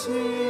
찬 0.00 0.49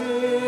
양 0.00 0.39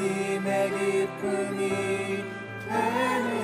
주님의 0.00 0.70
기쁨이 0.70 2.24
되는 2.66 3.39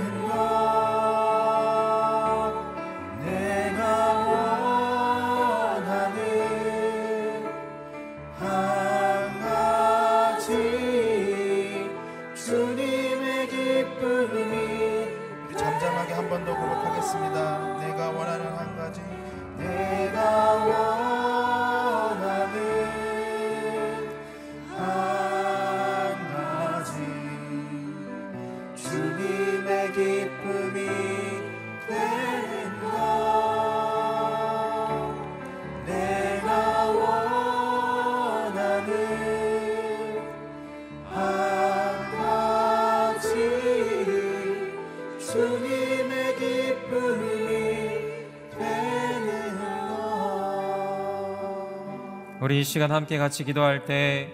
시간 52.67 52.93
함께 52.93 53.17
같이 53.17 53.45
기도할 53.45 53.87
때 53.87 54.31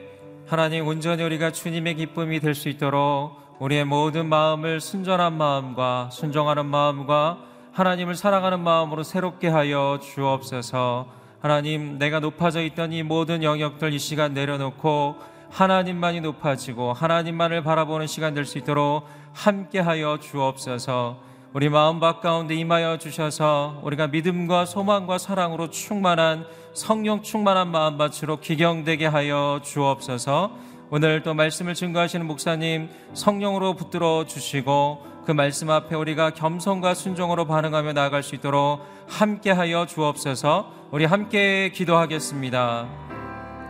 하나님 0.49 0.87
온전히 0.89 1.23
우리가 1.23 1.53
주님의 1.53 1.95
기쁨이 1.95 2.41
될 2.41 2.55
수 2.55 2.69
있도록 2.69 3.37
우리의 3.61 3.85
모든 3.85 4.27
마음을 4.27 4.81
순전한 4.81 5.35
마음과 5.35 6.09
순종하는 6.11 6.67
마음과 6.67 7.39
하나님을 7.73 8.17
사랑하는 8.17 8.61
마음으로 8.61 9.03
새롭게 9.05 9.49
하여 9.49 10.01
주옵소서. 10.03 11.07
하나님, 11.41 11.99
내가 11.99 12.21
높아져 12.21 12.61
있던 12.63 12.93
이 12.93 13.03
모든 13.03 13.43
영역들 13.43 13.93
이 13.93 13.99
시간 13.99 14.35
내려놓고 14.35 15.17
하나님만이 15.51 16.21
높아지고 16.23 16.93
하나님만을 16.93 17.63
바라보는 17.63 18.07
시간 18.07 18.35
될 18.35 18.45
수 18.47 18.59
있도록 18.59 19.07
함께 19.33 19.79
하여 19.79 20.19
주옵소서. 20.21 21.32
우리 21.55 21.69
마음 21.69 22.01
밖 22.01 22.23
가운데 22.23 22.55
임하여 22.55 22.97
주셔서 22.97 23.79
우리가 23.83 24.07
믿음과 24.07 24.65
소망과 24.65 25.19
사랑으로 25.19 25.69
충만한 25.69 26.47
성령 26.73 27.21
충만한 27.21 27.71
마음밭으로 27.71 28.41
기경되게 28.41 29.05
하여 29.05 29.61
주옵소서. 29.63 30.51
오늘 30.89 31.23
또 31.23 31.35
말씀을 31.35 31.75
증거하시는 31.75 32.25
목사님 32.25 32.89
성령으로 33.13 33.75
붙들어 33.75 34.25
주시고 34.25 35.05
그 35.27 35.33
말씀 35.33 35.69
앞에 35.69 35.95
우리가 35.95 36.31
겸손과 36.31 36.95
순종으로 36.95 37.45
반응하며 37.45 37.93
나아갈 37.93 38.23
수 38.23 38.35
있도록 38.35 38.81
함께 39.07 39.51
하여 39.51 39.85
주옵소서. 39.85 40.73
우리 40.91 41.05
함께 41.05 41.69
기도하겠습니다. 41.69 42.89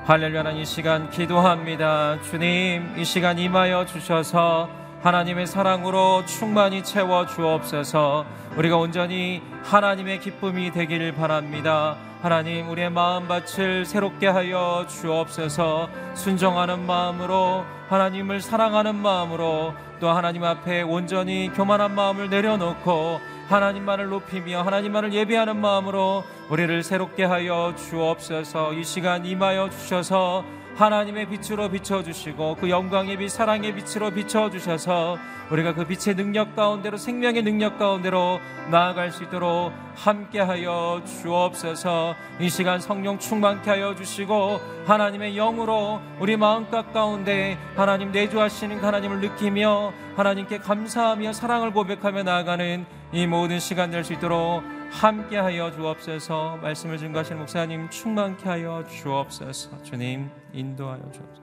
할렐루야 0.05 0.53
이 0.53 0.65
시간 0.65 1.11
기도합니다. 1.11 2.21
주님 2.23 2.95
이 2.97 3.05
시간 3.05 3.41
임하여 3.41 3.87
주셔서 3.87 4.82
하나님의 5.03 5.49
사랑으로 5.49 6.25
충만히 6.27 6.85
채워 6.85 7.27
주옵소서. 7.27 8.25
우리가 8.57 8.77
온전히 8.77 9.43
하나님의 9.65 10.21
기쁨이 10.21 10.71
되기를 10.71 11.17
바랍니다. 11.17 11.97
하나님 12.23 12.71
우리의 12.71 12.91
마음밭을 12.91 13.85
새롭게 13.85 14.29
하여 14.29 14.87
주옵소서. 14.89 15.89
순정하는 16.15 16.87
마음으로 16.87 17.65
하나님을 17.89 18.41
사랑하는 18.41 18.95
마음으로 18.95 19.75
또 19.99 20.09
하나님 20.11 20.45
앞에 20.45 20.83
온전히 20.83 21.51
교만한 21.53 21.97
마음을 21.97 22.31
내려놓고 22.31 23.21
하나님만을 23.49 24.09
높이며 24.09 24.63
하나님만을 24.63 25.13
예배하는 25.13 25.61
마음으로 25.61 26.23
우리를 26.49 26.81
새롭게 26.85 27.25
하여 27.25 27.75
주옵소서. 27.77 28.75
이 28.75 28.85
시간 28.85 29.27
임하여 29.27 29.69
주셔서 29.71 30.45
하나님의 30.77 31.29
빛으로 31.29 31.69
비춰주시고 31.69 32.57
그 32.61 32.71
영광의 32.71 33.19
빛, 33.19 33.29
사랑의 33.29 33.75
빛으로 33.75 34.11
비춰주셔서 34.11 35.19
우리가 35.51 35.75
그 35.75 35.85
빛의 35.85 36.17
능력 36.17 36.57
가운데로 36.57 36.97
생명의 36.97 37.43
능력 37.43 37.79
가운데로 37.79 38.41
나아갈 38.71 39.11
수 39.11 39.25
있도록 39.25 39.73
함께하여 39.95 41.03
주옵소서. 41.05 42.15
이 42.41 42.49
시간 42.49 42.81
성령 42.81 43.19
충만케 43.19 43.69
하여 43.69 43.95
주시고 43.95 44.61
하나님의 44.87 45.35
영으로 45.35 46.01
우리 46.21 46.37
마음각 46.37 46.93
가운데 46.93 47.59
하나님 47.77 48.13
내주하시는 48.13 48.81
그 48.81 48.87
하나님을 48.87 49.21
느끼며 49.21 49.93
하나님께 50.17 50.59
감사하며 50.59 51.35
사랑을 51.35 51.73
고백하며 51.73 52.23
나아가는 52.23 52.87
이 53.13 53.27
모든 53.27 53.59
시간 53.59 53.91
될 53.91 54.03
수 54.03 54.15
있도록 54.15 54.63
함께하여 54.93 55.73
주옵소서. 55.73 56.59
말씀을 56.63 56.99
증거하시는 56.99 57.39
목사님 57.41 57.91
충만케 57.91 58.49
하여 58.49 58.85
주옵소서. 58.89 59.83
주님 59.83 60.31
인도하여 60.53 61.01
주옵소서. 61.01 61.43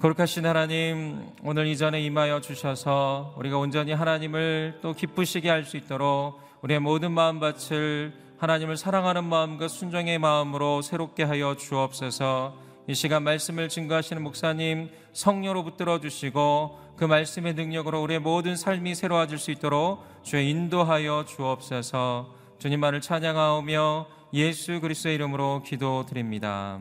거룩하신 0.00 0.46
하나님 0.46 1.28
오늘 1.44 1.66
이전에 1.66 2.00
임하여 2.00 2.40
주셔서 2.40 3.34
우리가 3.36 3.58
온전히 3.58 3.92
하나님을 3.92 4.78
또 4.82 4.94
기쁘시게 4.94 5.48
할 5.48 5.64
수 5.64 5.76
있도록 5.76 6.40
우리의 6.62 6.80
모든 6.80 7.12
마음밭을 7.12 8.12
하나님을 8.38 8.76
사랑하는 8.76 9.24
마음과 9.24 9.68
순종의 9.68 10.18
마음으로 10.18 10.82
새롭게 10.82 11.22
하여 11.24 11.56
주옵소서. 11.56 12.56
이 12.88 12.94
시간 12.94 13.22
말씀을 13.22 13.68
증거하시는 13.68 14.20
목사님 14.22 14.90
성령으로 15.12 15.62
붙들어 15.62 16.00
주시고 16.00 16.78
그 17.02 17.06
말씀의 17.06 17.54
능력으로 17.54 18.00
우리의 18.00 18.20
모든 18.20 18.54
삶이 18.54 18.94
새로워질 18.94 19.36
수 19.36 19.50
있도록 19.50 20.06
주의 20.22 20.48
인도하여 20.48 21.24
주옵소서 21.24 22.32
주님만을 22.60 23.00
찬양하오며 23.00 24.06
예수 24.34 24.80
그리스도의 24.80 25.16
이름으로 25.16 25.64
기도드립니다. 25.64 26.78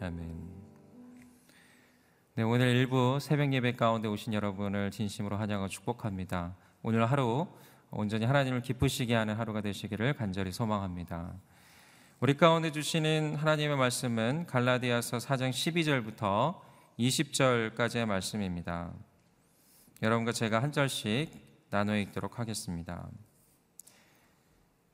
아멘. 0.00 0.38
네, 2.36 2.44
오늘 2.44 2.76
일부 2.76 3.18
새벽 3.20 3.52
예배 3.52 3.72
가운데 3.72 4.06
오신 4.06 4.34
여러분을 4.34 4.92
진심으로 4.92 5.36
환영하고 5.36 5.68
축복합니다. 5.68 6.54
오늘 6.84 7.10
하루 7.10 7.48
온전히 7.90 8.26
하나님을 8.26 8.62
기쁘시게 8.62 9.16
하는 9.16 9.34
하루가 9.34 9.62
되시기를 9.62 10.14
간절히 10.14 10.52
소망합니다. 10.52 11.32
우리 12.20 12.36
가운데 12.36 12.70
주시는 12.70 13.34
하나님의 13.34 13.76
말씀은 13.78 14.46
갈라디아서 14.46 15.16
4장 15.16 15.50
12절부터 15.50 16.54
20절까지의 17.00 18.06
말씀입니다. 18.06 18.92
여러분과 20.02 20.32
제가 20.32 20.62
한 20.62 20.72
절씩 20.72 21.30
나누어 21.70 21.96
읽도록 21.96 22.38
하겠습니다. 22.38 23.08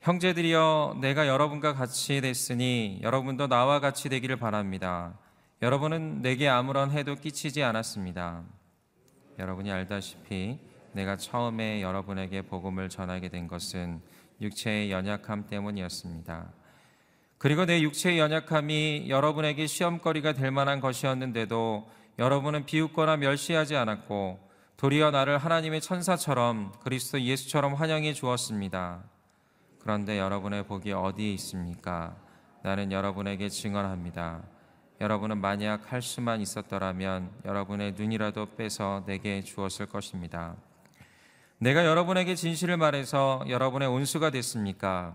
형제들이여 0.01 0.97
내가 1.01 1.27
여러분과 1.27 1.73
같이 1.73 2.21
됐으니 2.21 2.99
여러분도 3.01 3.47
나와 3.47 3.79
같이 3.79 4.09
되기를 4.09 4.37
바랍니다. 4.37 5.17
여러분은 5.61 6.21
내게 6.21 6.47
아무런 6.47 6.91
해도 6.91 7.15
끼치지 7.15 7.63
않았습니다. 7.63 8.43
여러분이 9.37 9.71
알다시피 9.71 10.59
내가 10.93 11.17
처음에 11.17 11.81
여러분에게 11.81 12.43
복음을 12.43 12.89
전하게 12.89 13.29
된 13.29 13.47
것은 13.47 14.01
육체의 14.39 14.91
연약함 14.91 15.47
때문이었습니다. 15.47 16.51
그리고 17.37 17.65
내 17.65 17.81
육체의 17.81 18.19
연약함이 18.19 19.07
여러분에게 19.09 19.65
시험거리가 19.67 20.33
될 20.33 20.51
만한 20.51 20.79
것이었는데도 20.79 21.89
여러분은 22.19 22.65
비웃거나 22.65 23.17
멸시하지 23.17 23.75
않았고 23.75 24.50
도리어 24.81 25.11
나를 25.11 25.37
하나님의 25.37 25.79
천사처럼 25.79 26.71
그리스도 26.83 27.21
예수처럼 27.21 27.75
환영해 27.75 28.13
주었습니다. 28.13 29.03
그런데 29.77 30.17
여러분의 30.17 30.65
복이 30.65 30.91
어디에 30.91 31.31
있습니까? 31.33 32.15
나는 32.63 32.91
여러분에게 32.91 33.47
증언합니다. 33.47 34.41
여러분은 34.99 35.37
만약 35.37 35.93
할 35.93 36.01
수만 36.01 36.41
있었더라면 36.41 37.29
여러분의 37.45 37.93
눈이라도 37.95 38.55
빼서 38.55 39.03
내게 39.05 39.43
주었을 39.43 39.85
것입니다. 39.85 40.55
내가 41.59 41.85
여러분에게 41.85 42.33
진실을 42.33 42.77
말해서 42.77 43.43
여러분의 43.47 43.87
온수가 43.87 44.31
됐습니까? 44.31 45.13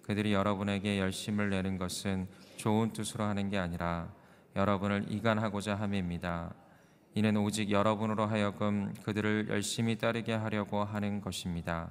그들이 0.00 0.32
여러분에게 0.32 0.98
열심을 0.98 1.50
내는 1.50 1.76
것은 1.76 2.28
좋은 2.56 2.94
뜻으로 2.94 3.24
하는 3.24 3.50
게 3.50 3.58
아니라 3.58 4.08
여러분을 4.56 5.04
이간하고자 5.10 5.74
함입니다. 5.74 6.54
이는 7.14 7.36
오직 7.36 7.70
여러분으로 7.70 8.26
하여금 8.26 8.94
그들을 9.02 9.48
열심히 9.48 9.98
따르게 9.98 10.32
하려고 10.32 10.84
하는 10.84 11.20
것입니다. 11.20 11.90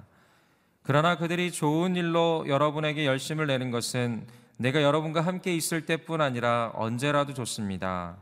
그러나 0.82 1.18
그들이 1.18 1.52
좋은 1.52 1.96
일로 1.96 2.46
여러분에게 2.48 3.06
열심을 3.06 3.48
내는 3.48 3.70
것은 3.70 4.26
내가 4.58 4.82
여러분과 4.82 5.22
함께 5.22 5.56
있을 5.56 5.86
때뿐 5.86 6.22
아니라 6.22 6.72
언제라도 6.74 7.34
좋습니다. 7.34 8.18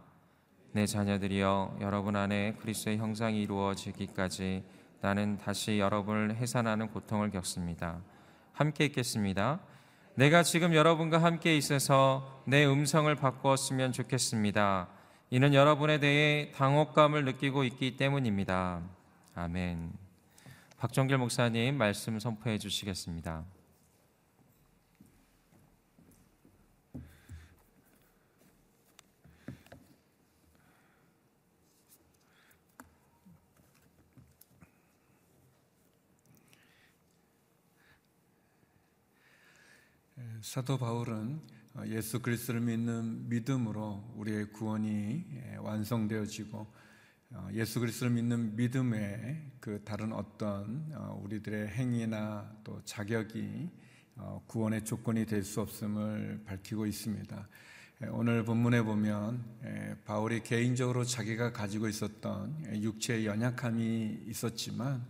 내 0.72 0.86
자녀들이여 0.86 1.78
여러분 1.82 2.16
안에 2.16 2.56
그리스도의 2.60 2.98
형상이 2.98 3.42
이루어지기까지 3.42 4.64
나는 5.02 5.38
다시 5.38 5.80
여러분을 5.80 6.36
해산하는 6.36 6.90
고통을 6.90 7.32
겪습니다. 7.32 8.02
함께 8.54 8.86
있겠습니다. 8.86 9.60
내가 10.16 10.42
지금 10.44 10.74
여러분과 10.74 11.22
함께 11.22 11.56
있어서 11.58 12.42
내 12.46 12.66
음성을 12.66 13.14
바꾸었으면 13.16 13.92
좋겠습니다. 13.92 14.88
이는 15.30 15.54
여러분에 15.54 16.00
대해 16.00 16.52
당혹감을 16.54 17.26
느끼고 17.26 17.66
있기 17.66 17.98
때문입니다. 17.98 18.82
아멘. 19.36 19.92
박정길 20.78 21.18
목사님 21.18 21.78
말씀 21.78 22.18
선포해 22.18 22.58
주시겠습니다. 22.58 23.44
사도 40.42 40.78
바울은 40.78 41.42
어, 41.42 41.57
예수 41.86 42.22
그리스도를 42.22 42.62
믿는 42.62 43.30
믿음으로 43.30 44.14
우리의 44.16 44.52
구원이 44.52 45.26
예, 45.34 45.56
완성되어지고 45.58 46.68
어, 47.32 47.50
예수 47.54 47.80
그리스도를 47.80 48.14
믿는 48.14 48.56
믿음에 48.56 49.52
그 49.60 49.82
다른 49.84 50.12
어떤 50.12 50.90
어, 50.96 51.22
우리들의 51.24 51.68
행위나 51.68 52.52
또 52.64 52.82
자격이 52.84 53.70
구원의 54.48 54.84
조건이 54.84 55.26
될 55.28 55.44
수 55.44 55.62
없음을 55.62 56.42
밝히고 56.46 56.88
있습니다. 56.88 57.48
예, 58.04 58.08
오늘 58.08 58.44
본문에 58.44 58.82
보면 58.82 59.44
예, 59.66 59.96
바울이 60.06 60.42
개인적으로 60.42 61.04
자기가 61.04 61.52
가지고 61.52 61.88
있었던 61.88 62.82
육체의 62.82 63.26
연약함이 63.28 64.24
있었지만 64.28 65.06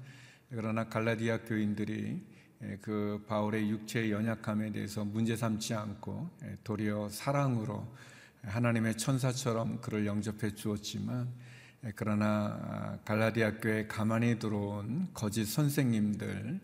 그러나 0.50 0.90
갈라디아 0.90 1.44
교인들이 1.44 2.26
예, 2.34 2.37
그 2.82 3.24
바울의 3.28 3.70
육체의 3.70 4.12
연약함에 4.12 4.72
대해서 4.72 5.06
문제 5.06 5.36
삼지 5.36 5.76
않고 5.76 6.30
예, 6.44 6.58
도리어 6.64 7.10
사랑으로 7.10 7.88
하나님의 8.42 8.98
천사처럼 8.98 9.80
그를 9.82 10.06
영접해 10.08 10.56
주었지만 10.56 11.28
예, 11.86 11.94
그러나 11.96 12.58
아, 12.60 12.98
갈라디아 13.06 13.60
교에 13.60 13.86
가만히 13.86 14.40
들어온 14.40 15.08
거짓 15.14 15.46
선생님들 15.46 16.60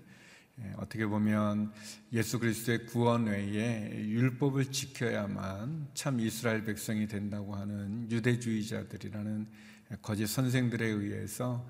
어떻게 0.77 1.05
보면 1.05 1.71
예수 2.11 2.39
그리스도의 2.39 2.85
구원 2.85 3.25
외에 3.25 3.89
율법을 4.07 4.71
지켜야만 4.71 5.89
참 5.95 6.19
이스라엘 6.19 6.63
백성이 6.63 7.07
된다고 7.07 7.55
하는 7.55 8.09
유대주의자들이라는 8.11 9.47
거짓 10.03 10.27
선생들에 10.27 10.85
의해서 10.85 11.67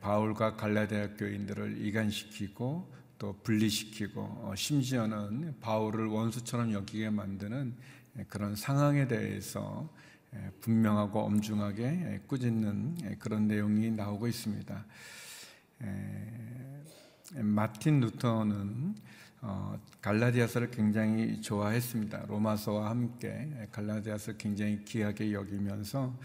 바울과 0.00 0.56
갈라디아 0.56 1.16
교인들을 1.16 1.84
이간시키고 1.84 3.03
또 3.18 3.36
분리시키고 3.42 4.20
어, 4.20 4.54
심지어는 4.56 5.56
바울을 5.60 6.06
원수처럼 6.06 6.72
여기게 6.72 7.10
만드는 7.10 7.74
그런 8.28 8.54
상황에 8.54 9.08
대해서 9.08 9.88
분명하고 10.60 11.20
엄중하게 11.20 12.22
꾸짖는 12.26 13.18
그런 13.18 13.46
내용이 13.46 13.90
나오고 13.90 14.26
있습니다. 14.26 14.84
마틴 17.36 18.00
루터는 18.00 18.94
어, 19.46 19.78
갈라디아서를 20.00 20.70
굉장히 20.70 21.42
좋아했습니다. 21.42 22.24
로마서와 22.28 22.88
함께 22.88 23.68
갈라디아서를 23.72 24.38
굉장히 24.38 24.82
귀하게 24.86 25.34
여기면서 25.34 26.18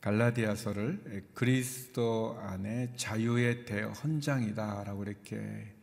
갈라디아서를 0.00 1.24
그리스도 1.34 2.38
안에 2.40 2.92
자유의 2.96 3.64
대헌장이다라고 3.64 5.02
이렇게 5.02 5.74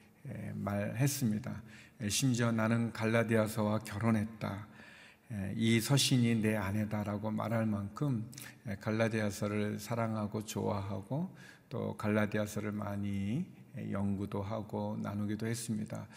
말했습니다. 0.53 1.61
심지어 2.07 2.53
나는 2.53 2.93
갈라디아서와 2.93 3.79
결혼했다. 3.79 4.67
이 5.55 5.81
서신이 5.81 6.35
내 6.35 6.55
아내다라고 6.55 7.31
말할 7.31 7.65
만큼 7.65 8.31
갈라디아서를 8.79 9.77
사랑하고 9.77 10.45
좋아하고 10.45 11.35
또 11.67 11.97
갈라디아서를 11.97 12.71
많이 12.71 13.45
연구도 13.91 14.41
하고 14.41 14.97
나누기도 15.01 15.47
했습니다. 15.47 16.07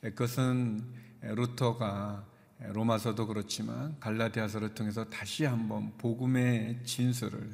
그것은 0.00 0.82
루터가 1.22 2.24
로마서도 2.58 3.26
그렇지만 3.26 3.98
갈라디아서를 4.00 4.74
통해서 4.74 5.04
다시 5.04 5.44
한번 5.44 5.92
복음의 5.98 6.84
진술을 6.84 7.50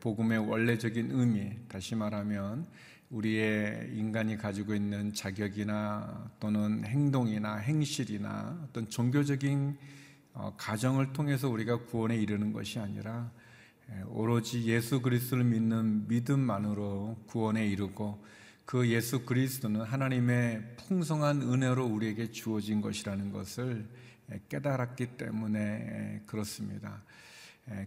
복음의 0.00 0.38
원래적인 0.38 1.10
의미 1.12 1.56
다시 1.68 1.94
말하면 1.94 2.66
우리의 3.10 3.90
인간이 3.96 4.36
가지고 4.36 4.74
있는 4.74 5.12
자격이나 5.12 6.30
또는 6.38 6.84
행동이나 6.84 7.56
행실이나 7.56 8.66
어떤 8.68 8.88
종교적인 8.88 9.76
어, 10.32 10.54
가정을 10.56 11.12
통해서 11.12 11.48
우리가 11.48 11.86
구원에 11.86 12.16
이르는 12.16 12.52
것이 12.52 12.78
아니라 12.78 13.32
오로지 14.06 14.64
예수 14.66 15.02
그리스도를 15.02 15.42
믿는 15.44 16.06
믿음만으로 16.06 17.24
구원에 17.26 17.66
이르고 17.66 18.22
그 18.70 18.88
예수 18.88 19.24
그리스도는 19.24 19.80
하나님의 19.80 20.76
풍성한 20.76 21.42
은혜로 21.42 21.86
우리에게 21.86 22.30
주어진 22.30 22.80
것이라는 22.80 23.32
것을 23.32 23.84
깨달았기 24.48 25.16
때문에 25.16 26.22
그렇습니다. 26.26 27.02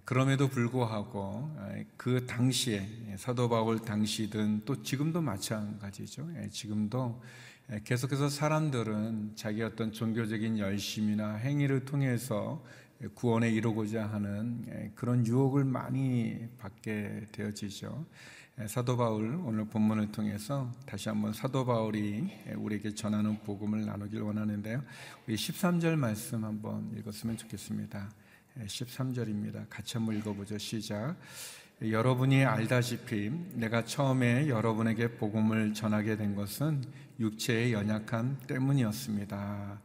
그럼에도 0.04 0.50
불구하고 0.50 1.56
그 1.96 2.26
당시에 2.26 3.16
사도 3.16 3.48
바울 3.48 3.80
당시든 3.80 4.64
또 4.66 4.84
지금도 4.84 5.22
마찬가지죠. 5.22 6.28
지금도 6.52 7.24
계속해서 7.86 8.28
사람들은 8.28 9.38
자기 9.38 9.62
어떤 9.62 9.94
종교적인 9.94 10.60
열심이나 10.60 11.36
행위를 11.36 11.86
통해서 11.86 12.62
구원에 13.14 13.50
이르고자 13.50 14.06
하는 14.06 14.92
그런 14.96 15.26
유혹을 15.26 15.64
많이 15.64 16.46
받게 16.58 17.28
되어지죠. 17.32 18.06
예, 18.62 18.68
사도 18.68 18.96
바울 18.96 19.42
오늘 19.44 19.66
본문을 19.66 20.12
통해서 20.12 20.72
다시 20.86 21.10
한번 21.10 21.34
사도 21.34 21.66
바울이 21.66 22.30
우리에게 22.56 22.94
전하는 22.94 23.40
복음을 23.40 23.84
나누길 23.84 24.22
원하는데요. 24.22 24.84
우리 25.28 25.36
13절 25.36 25.96
말씀 25.96 26.46
한번 26.46 26.92
읽었으면 26.96 27.36
좋겠습니다. 27.36 28.12
13절입니다. 28.60 29.56
예, 29.62 29.66
같이 29.68 29.98
한번 29.98 30.16
읽어보죠. 30.18 30.60
시작. 30.60 31.16
여러분이 31.82 32.46
알다시피 32.46 33.32
내가 33.54 33.86
처음에 33.86 34.48
여러분에게 34.48 35.16
복음을 35.18 35.74
전하게 35.74 36.16
된 36.16 36.36
것은 36.36 36.84
육체의 37.20 37.74
연약함 37.74 38.38
때문이었습니다. 38.46 39.82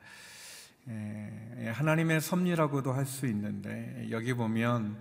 예, 0.90 1.68
하나님의 1.74 2.20
섭리라고도 2.20 2.92
할 2.92 3.06
수 3.06 3.26
있는데 3.28 4.08
여기 4.10 4.34
보면 4.34 4.98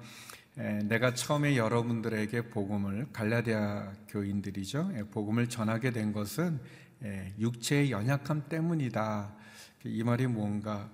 내가 0.57 1.13
처음에 1.13 1.55
여러분들에게 1.55 2.49
복음을 2.49 3.05
갈라디아 3.13 3.93
교인들이죠. 4.07 4.91
복음을 5.11 5.47
전하게 5.47 5.91
된 5.91 6.11
것은 6.11 6.59
육체의 7.37 7.91
연약함 7.91 8.45
때문이다. 8.49 9.35
이 9.85 10.01
말이 10.01 10.25
뭔가 10.25 10.89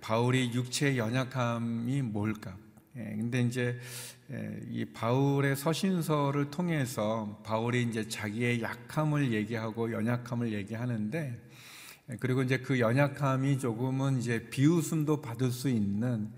바울이 0.00 0.52
육체의 0.54 0.96
연약함이 0.96 2.02
뭘까? 2.02 2.56
근데 2.94 3.40
이제 3.42 3.80
이 4.70 4.84
바울의 4.84 5.56
서신서를 5.56 6.52
통해서 6.52 7.42
바울이 7.44 7.82
이제 7.82 8.08
자기의 8.08 8.62
약함을 8.62 9.32
얘기하고 9.32 9.90
연약함을 9.90 10.52
얘기하는데 10.52 11.36
그리고 12.20 12.42
이제 12.42 12.58
그 12.58 12.78
연약함이 12.78 13.58
조금은 13.58 14.18
이제 14.18 14.48
비웃음도 14.50 15.20
받을 15.20 15.50
수 15.50 15.68
있는 15.68 16.30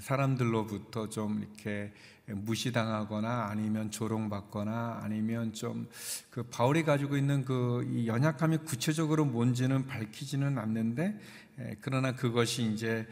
사람들로부터 0.00 1.08
좀 1.08 1.40
이렇게 1.42 1.92
무시당하거나 2.26 3.46
아니면 3.50 3.90
조롱받거나 3.90 5.00
아니면 5.02 5.52
좀 5.52 5.88
그 6.36 6.42
바울이 6.42 6.82
가지고 6.82 7.16
있는 7.16 7.46
그 7.46 8.04
연약함이 8.04 8.58
구체적으로 8.58 9.24
뭔지는 9.24 9.86
밝히지는 9.86 10.58
않는데 10.58 11.18
그러나 11.80 12.14
그것이 12.14 12.70
이제 12.74 13.08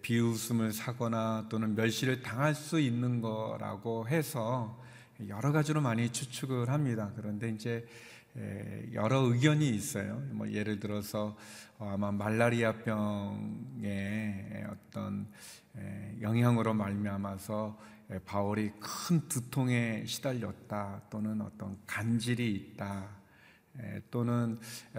비웃음을 0.00 0.72
사거나 0.72 1.48
또는 1.50 1.74
멸시를 1.74 2.22
당할 2.22 2.54
수 2.54 2.80
있는 2.80 3.20
거라고 3.20 4.08
해서 4.08 4.82
여러 5.28 5.52
가지로 5.52 5.82
많이 5.82 6.08
추측을 6.08 6.70
합니다. 6.70 7.12
그런데 7.16 7.50
이제 7.50 7.86
여러 8.94 9.20
의견이 9.20 9.68
있어요. 9.68 10.22
뭐 10.30 10.50
예를 10.50 10.80
들어서 10.80 11.36
어, 11.78 11.90
아마 11.92 12.10
말라리아병의 12.12 13.34
어떤 14.70 15.26
영향으로 16.20 16.74
말미암아서 16.74 17.94
예, 18.12 18.18
바울이 18.18 18.72
큰 18.80 19.26
두통에 19.28 20.04
시달렸다 20.06 21.02
또는 21.10 21.40
어떤 21.40 21.78
간질이 21.86 22.54
있다. 22.54 23.08
예, 23.82 24.02
또는 24.10 24.58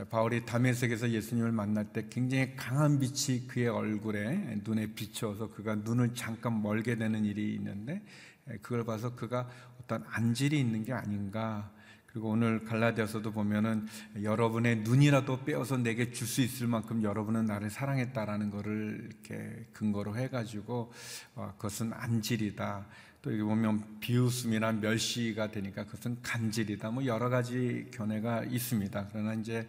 바울이 0.10 0.46
다메섹에서 0.46 1.12
예수님을 1.12 1.52
만날 1.52 1.94
때 1.94 2.08
굉장히 2.10 2.56
강한 2.56 3.00
빛이 3.00 3.48
그의 3.48 3.68
얼굴에 3.68 4.62
눈에 4.64 4.88
비춰서 4.88 5.50
그가 5.52 5.76
눈을 5.76 6.14
잠깐 6.14 6.62
멀게 6.62 6.96
되는 6.96 7.24
일이 7.24 7.54
있는데 7.56 8.04
예, 8.50 8.58
그걸 8.58 8.84
봐서 8.84 9.16
그가 9.16 9.50
어떤 9.82 10.04
안질이 10.08 10.60
있는 10.60 10.84
게 10.84 10.94
아닌가 10.94 11.72
그리고 12.16 12.30
오늘 12.30 12.64
갈라디아서도 12.64 13.34
보면은 13.34 13.88
여러분의 14.24 14.78
눈이라도 14.84 15.44
빼어서 15.44 15.76
내게 15.76 16.14
줄 16.14 16.26
수 16.26 16.40
있을 16.42 16.66
만큼 16.66 17.04
여러분은 17.04 17.46
나를 17.46 17.70
사랑했다라는 17.70 18.52
것을 18.52 19.10
이렇게 19.10 19.68
근거로 19.74 20.16
해가지고 20.16 20.94
어, 21.36 21.54
그것은 21.58 21.92
안질이다. 21.92 22.86
또 23.22 23.34
여기 23.34 23.42
보면 23.42 24.00
비웃음이나 24.00 24.72
멸시가 24.72 25.52
되니까 25.52 25.84
그것은 25.84 26.22
간질이다. 26.22 26.90
뭐 26.92 27.06
여러 27.06 27.28
가지 27.28 27.88
견해가 27.94 28.46
있습니다. 28.46 29.10
그러나 29.12 29.34
이제 29.34 29.68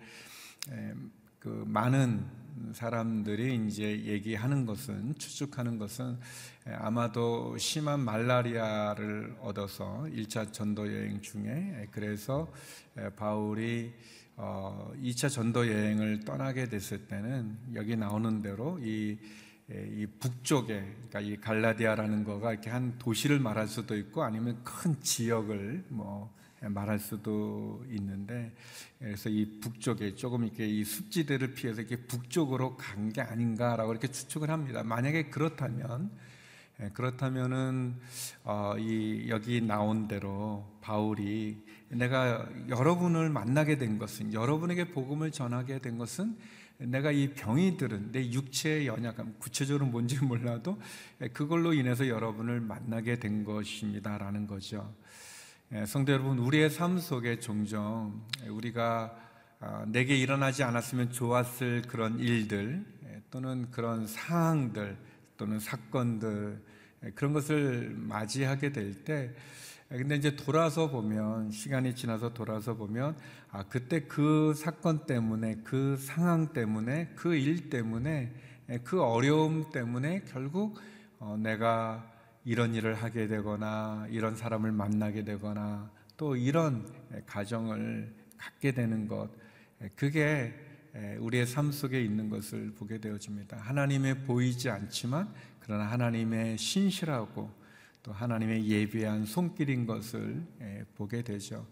그 1.47 1.63
많은 1.65 2.25
사람들이 2.73 3.69
이제 3.69 4.03
얘기하는 4.03 4.67
것은 4.67 5.15
추측하는 5.17 5.79
것은 5.79 6.19
아마도 6.79 7.57
심한 7.57 8.01
말라리아를 8.01 9.37
얻어서 9.41 10.09
1차 10.09 10.53
전도 10.53 10.93
여행 10.93 11.23
중에 11.23 11.87
그래서 11.93 12.53
바울이 13.15 13.95
2차 14.37 15.27
어, 15.27 15.29
전도 15.29 15.69
여행을 15.69 16.25
떠나게 16.25 16.69
됐을 16.69 17.07
때는 17.07 17.57
여기 17.75 17.95
나오는 17.95 18.43
대로 18.43 18.81
이, 18.81 19.17
이 19.71 20.07
북쪽에 20.19 20.81
그러니까 21.09 21.21
이 21.21 21.37
갈라디아라는 21.37 22.25
거가 22.25 22.55
이렇게 22.55 22.71
한 22.71 22.99
도시를 22.99 23.39
말할 23.39 23.69
수도 23.69 23.97
있고 23.97 24.25
아니면 24.25 24.59
큰 24.65 25.01
지역을 25.01 25.85
뭐 25.91 26.35
말할 26.63 26.99
수도 26.99 27.85
있는데 27.91 28.53
그래서 28.99 29.29
이 29.29 29.61
북쪽에 29.61 30.15
조금 30.15 30.45
이렇게 30.45 30.67
이 30.67 30.85
습지대를 30.85 31.55
피해서 31.55 31.81
이렇게 31.83 31.97
북쪽으로 31.97 32.77
간 32.77 33.11
게 33.13 33.21
아닌가라고 33.21 33.93
이렇게 33.93 34.09
추측을 34.09 34.51
합니다. 34.51 34.83
만약에 34.83 35.31
그렇다면 35.31 36.11
예, 36.81 36.91
그렇다면은 36.91 37.95
어, 38.45 38.75
이 38.79 39.27
여기 39.29 39.61
나온 39.61 40.09
대로 40.09 40.67
바울이 40.83 41.65
내가 41.89 42.47
여러분을 42.69 43.31
만나게 43.31 43.79
된 43.79 43.99
것은 43.99 44.33
여러분에게 44.33 44.91
복음을 44.91 45.31
전하게 45.31 45.79
된 45.79 45.97
것은 45.99 46.37
내가 46.79 47.11
이 47.11 47.33
병이 47.33 47.79
들은 47.79 48.13
내 48.13 48.31
육체의 48.31 48.87
연약함 48.87 49.37
구체적으로 49.39 49.87
뭔지 49.87 50.19
몰라도 50.23 50.79
예, 51.23 51.29
그걸로 51.29 51.73
인해서 51.73 52.09
여러분을 52.09 52.61
만나게 52.61 53.19
된 53.19 53.45
것입니다라는 53.45 54.47
거죠. 54.47 54.93
예, 55.73 55.85
성도 55.85 56.13
여러분, 56.13 56.39
우리의 56.39 56.71
삶 56.71 56.97
속에 56.97 57.41
종종 57.41 58.23
우리가 58.49 59.19
아, 59.59 59.85
내게 59.89 60.17
일어나지 60.17 60.63
않았으면 60.63 61.11
좋았을 61.11 61.83
그런 61.89 62.21
일들 62.21 62.85
예, 63.07 63.23
또는 63.33 63.69
그런 63.73 64.07
상황들 64.07 64.97
또는 65.37 65.59
사건들 65.59 66.63
예, 67.05 67.11
그런 67.17 67.33
것을 67.33 67.97
맞이하게 67.99 68.71
될 68.71 68.95
때, 69.03 69.35
근데 69.89 70.15
이제 70.15 70.37
돌아서 70.37 70.89
보면 70.89 71.51
시간이 71.51 71.97
지나서 71.97 72.33
돌아서 72.33 72.75
보면 72.77 73.17
아 73.51 73.65
그때 73.65 74.03
그 74.03 74.55
사건 74.55 75.05
때문에 75.05 75.63
그 75.65 75.97
상황 75.97 76.53
때문에 76.53 77.09
그 77.17 77.35
일 77.35 77.71
때문에 77.71 78.33
그 78.85 79.03
어려움 79.03 79.71
때문에 79.73 80.23
결국 80.29 80.79
어, 81.19 81.37
내가 81.37 82.16
이런 82.47 82.75
일을 82.75 82.95
하게 82.95 83.27
되거나 83.27 84.07
이런 84.09 84.37
사람을 84.37 84.71
만나게 84.71 85.25
되거나 85.25 85.91
또 86.17 86.37
이런 86.37 86.87
가정을 87.27 88.15
갖게 88.39 88.71
되는 88.71 89.09
것 89.09 89.29
그게 89.97 90.55
우리의 91.19 91.45
삶 91.45 91.73
속에 91.73 92.01
있는 92.01 92.31
것을 92.31 92.73
보게 92.79 92.99
되어집니다. 92.99 93.57
하나님의 93.57 94.23
보이지 94.23 94.71
않지만 94.71 95.35
그러나 95.59 95.85
하나님의 95.87 96.57
신실하고 96.57 97.51
또 98.05 98.13
하나님의 98.13 98.69
예비한 98.69 99.27
손길인 99.27 99.85
것을 99.85 100.41
보게 100.95 101.23
되죠. 101.23 101.67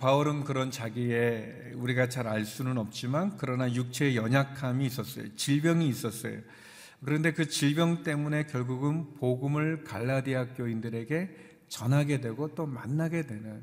바울은 0.00 0.42
그런 0.42 0.72
자기의 0.72 1.74
우리가 1.74 2.08
잘 2.08 2.26
알 2.26 2.44
수는 2.44 2.78
없지만 2.78 3.36
그러나 3.38 3.72
육체의 3.72 4.16
연약함이 4.16 4.84
있었어요. 4.86 5.36
질병이 5.36 5.88
있었어요. 5.88 6.40
그런데 7.04 7.32
그 7.32 7.48
질병 7.48 8.02
때문에 8.02 8.46
결국은 8.46 9.14
복음을 9.14 9.84
갈라디아 9.84 10.54
교인들에게 10.54 11.36
전하게 11.68 12.20
되고 12.20 12.54
또 12.54 12.66
만나게 12.66 13.26
되는 13.26 13.62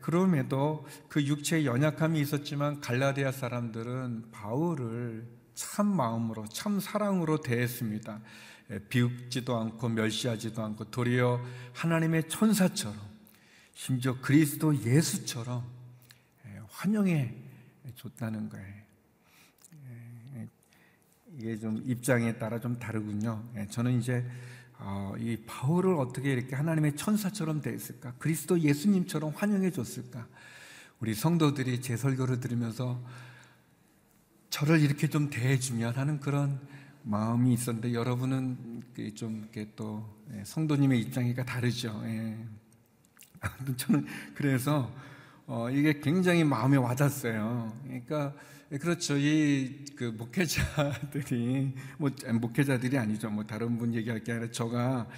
그럼에도 0.00 0.86
그 1.08 1.24
육체의 1.24 1.66
연약함이 1.66 2.20
있었지만 2.20 2.80
갈라디아 2.80 3.32
사람들은 3.32 4.30
바울을 4.30 5.26
참 5.54 5.86
마음으로 5.86 6.46
참 6.46 6.78
사랑으로 6.78 7.40
대했습니다. 7.40 8.20
비웃지도 8.88 9.56
않고 9.56 9.88
멸시하지도 9.88 10.62
않고 10.62 10.90
도리어 10.90 11.40
하나님의 11.74 12.28
천사처럼 12.28 12.96
심지어 13.74 14.20
그리스도 14.20 14.74
예수처럼 14.80 15.64
환영해 16.68 17.34
줬다는 17.96 18.48
거예요. 18.48 18.73
이게 21.38 21.58
좀 21.58 21.82
입장에 21.84 22.36
따라 22.38 22.60
좀 22.60 22.78
다르군요. 22.78 23.42
예, 23.56 23.66
저는 23.68 23.98
이제 23.98 24.24
어, 24.78 25.14
이 25.18 25.36
바울을 25.46 25.94
어떻게 25.94 26.32
이렇게 26.32 26.54
하나님의 26.56 26.96
천사처럼 26.96 27.60
대했을까? 27.60 28.14
그리스도 28.18 28.60
예수님처럼 28.60 29.32
환영해 29.34 29.70
줬을까? 29.70 30.26
우리 31.00 31.14
성도들이 31.14 31.80
제 31.80 31.96
설교를 31.96 32.40
들으면서 32.40 33.02
저를 34.50 34.80
이렇게 34.80 35.08
좀 35.08 35.30
대해주면 35.30 35.94
하는 35.94 36.20
그런 36.20 36.60
마음이 37.02 37.52
있었는데 37.52 37.92
여러분은 37.92 38.82
좀 39.14 39.40
이렇게 39.40 39.70
또 39.76 40.08
예, 40.32 40.42
성도님의 40.44 41.00
입장이가 41.00 41.44
다르죠. 41.44 42.00
예. 42.06 42.38
저는 43.76 44.06
그래서 44.34 44.90
어, 45.46 45.68
이게 45.70 46.00
굉장히 46.00 46.44
마음에 46.44 46.76
와닿았어요. 46.76 47.76
그러니까 47.84 48.32
예, 48.32 48.38
그렇죠. 48.80 49.16
이 49.16 49.84
그 49.96 50.04
목회자들이 50.04 51.72
뭐 51.98 52.10
목회자들이 52.40 52.98
아니죠. 52.98 53.30
뭐 53.30 53.44
다른 53.44 53.78
분 53.78 53.94
얘기할 53.94 54.24
게 54.24 54.32
아니라 54.32 54.50
저가 54.50 55.08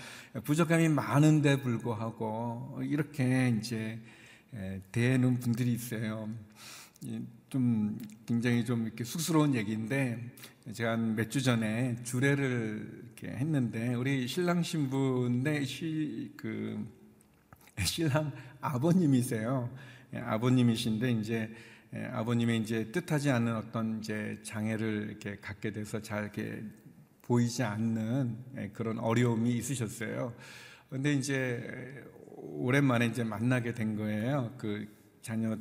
부족함이 0.45 0.89
많은데 0.91 1.63
불구하고 1.63 2.81
이렇게 2.83 3.55
이제 3.59 3.99
예, 4.55 4.81
대하는 4.93 5.39
분들이 5.41 5.73
있어요. 5.73 6.29
좀 7.49 7.99
굉장히 8.27 8.65
좀 8.65 8.87
이렇게 8.87 9.05
쑥스러운 9.05 9.55
얘기인데 9.55 10.19
제가 10.73 10.93
한 10.93 11.15
몇 11.17 11.31
주 11.31 11.43
전에 11.43 11.97
주례를 12.03 13.05
이렇게 13.17 13.37
했는데 13.37 13.95
우리 13.95 14.27
신랑 14.29 14.63
신부인데 14.63 15.65
그 16.37 16.85
신랑 17.83 18.33
아버님이세요. 18.61 19.71
예, 20.15 20.19
아버님이신데 20.19 21.13
이제 21.13 21.35
예, 21.35 21.51
아버님의 21.95 22.61
이제 22.61 22.91
뜻하지 22.93 23.31
않는 23.31 23.57
어떤 23.57 23.99
이제 23.99 24.39
장애를 24.43 25.09
이렇게 25.11 25.37
갖게 25.41 25.73
돼서 25.73 26.01
잘 26.03 26.25
이렇게 26.25 26.63
보이지 27.23 27.63
않는 27.63 28.37
예, 28.57 28.69
그런 28.73 28.99
어려움이 28.99 29.53
있으셨어요. 29.57 30.35
근데 30.89 31.13
이제 31.13 32.05
오랜만에 32.37 33.07
이제 33.07 33.25
만나게 33.25 33.75
된 33.75 33.97
거예요. 33.97 34.55
그 34.59 34.87
자녀 35.23 35.57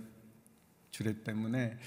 주례 0.91 1.23
때문에 1.23 1.77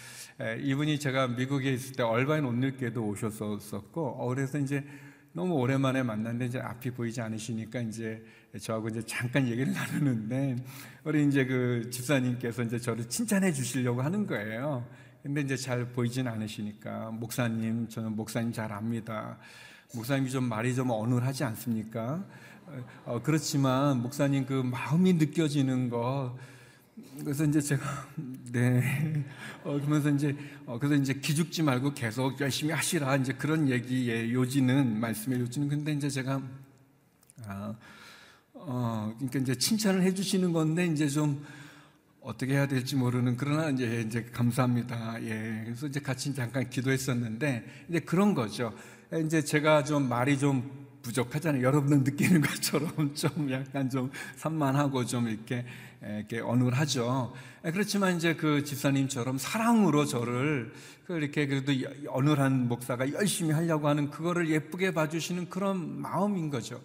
예, 0.41 0.59
이분이 0.61 0.99
제가 0.99 1.29
미국에 1.29 1.73
있을 1.73 1.95
때 1.95 2.03
얼바인 2.03 2.45
옷일게도 2.45 3.05
오셨었고 3.07 4.07
어, 4.07 4.29
그래서 4.29 4.59
이제 4.59 4.85
너무 5.33 5.55
오랜만에 5.55 6.03
만났는데 6.03 6.47
이제 6.47 6.59
앞이 6.59 6.91
보이지 6.93 7.21
않으시니까 7.21 7.81
이제 7.83 8.23
저하고 8.61 8.89
이제 8.89 9.03
잠깐 9.03 9.47
얘기를 9.47 9.73
나누는데 9.75 10.57
우리 11.05 11.27
이제 11.27 11.45
그 11.45 11.89
집사님께서 11.91 12.63
이제 12.63 12.79
저를 12.79 13.09
칭찬해 13.09 13.53
주시려고 13.53 14.03
하는 14.03 14.27
거예요. 14.27 14.87
근데 15.23 15.41
이제 15.41 15.57
잘 15.57 15.85
보이진 15.93 16.27
않으시니까 16.27 17.11
목사님 17.11 17.89
저는 17.89 18.17
목사님 18.17 18.53
잘 18.53 18.73
압니다. 18.73 19.39
목사님이 19.95 20.31
좀 20.31 20.45
말이 20.45 20.75
좀 20.75 20.91
어눌하지 20.91 21.45
않습니까? 21.45 22.25
어, 23.05 23.21
그렇지만 23.23 24.03
목사님 24.03 24.47
그 24.47 24.53
마음이 24.63 25.15
느껴지는 25.15 25.89
거 25.89 26.37
그래서 27.21 27.45
이제 27.45 27.61
제가 27.61 28.09
네 28.53 29.25
어, 29.65 29.73
그러면서 29.75 30.11
이제 30.11 30.37
어, 30.67 30.79
그래서 30.79 30.95
이제 30.95 31.15
기죽지 31.15 31.63
말고 31.63 31.95
계속 31.95 32.41
열심히 32.41 32.73
하시라 32.73 33.17
이제 33.17 33.33
그런 33.33 33.69
얘기의 33.69 34.33
요지는 34.33 35.01
말씀의 35.01 35.41
요지는 35.41 35.69
근데 35.69 35.93
이제 35.93 36.09
제가 36.09 36.41
아, 37.47 37.75
어, 38.55 39.15
그러니까 39.17 39.39
이제 39.41 39.55
칭찬을 39.55 40.03
해주시는 40.03 40.53
건데 40.53 40.87
이제 40.87 41.09
좀 41.09 41.45
어떻게 42.21 42.55
해야 42.55 42.67
될지 42.67 42.97
모르는 42.97 43.37
그러나 43.37 43.71
이제 43.71 44.05
이제 44.07 44.25
감사합니다. 44.25 45.23
예, 45.23 45.63
그래서 45.65 45.87
이제 45.87 46.01
같이 46.01 46.35
잠깐 46.35 46.69
기도했었는데 46.69 47.87
이제 47.89 48.01
그런 48.01 48.35
거죠. 48.35 48.73
이제 49.25 49.43
제가 49.43 49.85
좀 49.85 50.09
말이 50.09 50.39
좀 50.39 50.89
부족하잖아요. 51.03 51.63
여러분들 51.63 52.13
느끼는 52.13 52.41
것처럼 52.43 53.15
좀 53.15 53.51
약간 53.51 53.89
좀 53.89 54.11
산만하고 54.37 55.07
좀 55.07 55.29
이렇게 55.29 55.65
이렇게 56.17 56.41
어눌하죠. 56.41 57.35
그렇지만 57.63 58.17
이제 58.17 58.35
그 58.35 58.65
집사님처럼 58.65 59.37
사랑으로 59.39 60.07
저를 60.07 60.73
그 61.07 61.17
이렇게 61.17 61.47
그래도 61.47 61.73
어눌한 62.09 62.69
목사가 62.69 63.11
열심히 63.13 63.53
하려고 63.53 63.89
하는 63.89 64.11
그거를 64.11 64.49
예쁘게 64.49 64.93
봐주시는 64.93 65.49
그런 65.51 66.01
마음인 66.01 66.51
거죠. 66.51 66.81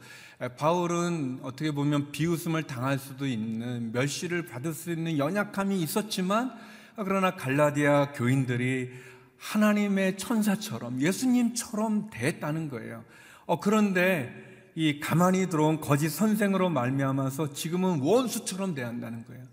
바울은 0.57 1.39
어떻게 1.41 1.71
보면 1.71 2.11
비웃음을 2.11 2.63
당할 2.63 2.99
수도 2.99 3.25
있는 3.25 3.91
멸시를 3.93 4.45
받을 4.45 4.73
수 4.73 4.91
있는 4.91 5.17
연약함이 5.17 5.81
있었지만 5.81 6.53
그러나 6.97 7.35
갈라디아 7.35 8.11
교인들이 8.13 8.91
하나님의 9.37 10.17
천사처럼 10.17 11.01
예수님처럼 11.01 12.09
됐다는 12.11 12.69
거예요. 12.69 13.03
어, 13.45 13.59
그런데 13.59 14.52
이 14.75 14.99
가만히 14.99 15.49
들어온 15.49 15.79
거짓 15.79 16.09
선생으로 16.09 16.69
말미암아서 16.69 17.53
지금은 17.53 17.99
원수처럼 18.01 18.73
대한다는 18.73 19.25
거예요. 19.25 19.43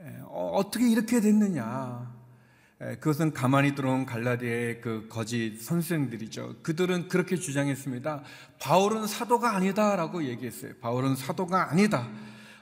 에, 0.00 0.18
어, 0.24 0.62
떻게 0.72 0.88
이렇게 0.88 1.20
됐느냐? 1.20 2.10
에, 2.80 2.96
그것은 2.96 3.34
가만히 3.34 3.74
들어온 3.74 4.06
갈라디아의 4.06 4.80
그 4.80 5.08
거짓 5.10 5.60
선생들이죠. 5.60 6.56
그들은 6.62 7.08
그렇게 7.08 7.36
주장했습니다. 7.36 8.22
바울은 8.60 9.06
사도가 9.06 9.54
아니다라고 9.56 10.24
얘기했어요. 10.24 10.72
바울은 10.80 11.16
사도가 11.16 11.70
아니다. 11.70 12.08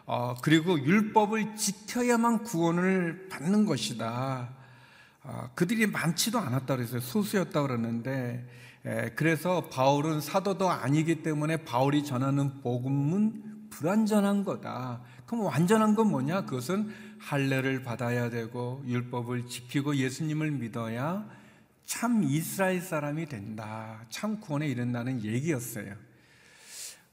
어, 0.05 0.35
그리고 0.43 0.79
율법을 0.81 1.55
지켜야만 1.55 2.43
구원을 2.43 3.29
받는 3.29 3.67
것이다. 3.67 4.51
어, 5.23 5.51
그들이 5.55 5.87
많지도 5.87 6.41
않았다 6.41 6.75
그랬어요. 6.75 7.01
소수였다 7.01 7.63
그러는데 7.63 8.49
그래서 9.15 9.69
바울은 9.69 10.21
사도도 10.21 10.69
아니기 10.69 11.23
때문에 11.23 11.65
바울이 11.65 12.05
전하는 12.05 12.61
복음은 12.61 13.71
불완전한 13.71 14.45
거다. 14.45 15.03
그럼 15.27 15.45
완전한 15.45 15.95
건 15.95 16.09
뭐냐? 16.11 16.45
그것은 16.45 16.93
할례를 17.19 17.85
받아야 17.85 18.29
되고 18.29 18.83
율법을 18.87 19.47
지키고 19.47 19.97
예수님을 19.97 20.51
믿어야 20.51 21.27
참 21.85 22.23
이스라엘 22.25 22.81
사람이 22.81 23.27
된다. 23.27 24.05
참 24.11 24.41
구원에 24.41 24.67
이른다는 24.67 25.25
얘기였어요. 25.25 25.95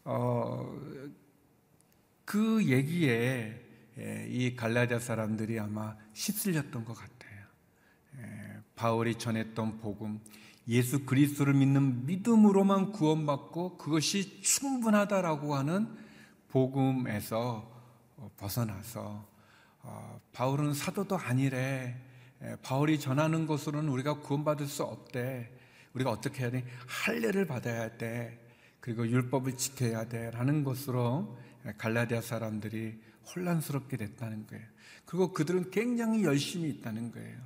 어, 0.05 0.75
그 2.25 2.65
얘기에 2.65 3.65
이 4.27 4.55
갈라디아 4.55 4.99
사람들이 4.99 5.59
아마 5.59 5.95
휩쓸렸던 6.13 6.83
것 6.83 6.93
같아요. 6.93 7.19
바울이 8.75 9.15
전했던 9.15 9.79
복음, 9.79 10.19
예수 10.69 11.03
그리스도를 11.03 11.55
믿는 11.55 12.05
믿음으로만 12.05 12.91
구원받고 12.91 13.77
그것이 13.77 14.41
충분하다라고 14.41 15.55
하는 15.55 15.87
복음에서 16.49 17.67
어, 18.17 18.31
벗어나서 18.37 19.27
어, 19.81 20.21
바울은 20.31 20.73
사도도 20.73 21.17
아니래. 21.17 21.97
바울이 22.61 23.01
전하는 23.01 23.47
것으로는 23.47 23.89
우리가 23.89 24.19
구원받을 24.19 24.67
수 24.67 24.83
없대. 24.83 25.51
우리가 25.93 26.11
어떻게 26.11 26.43
해야 26.43 26.51
돼? 26.51 26.63
할례를 26.87 27.45
받아야 27.45 27.97
돼. 27.97 28.47
그리고 28.79 29.05
율법을 29.05 29.57
지켜야 29.57 30.07
돼라는 30.07 30.63
것으로 30.63 31.37
갈라디아 31.77 32.21
사람들이 32.21 32.97
혼란스럽게 33.25 33.97
됐다는 33.97 34.47
거예요. 34.47 34.65
그리고 35.05 35.33
그들은 35.33 35.71
굉장히 35.71 36.23
열심히 36.23 36.69
있다는 36.69 37.11
거예요. 37.11 37.37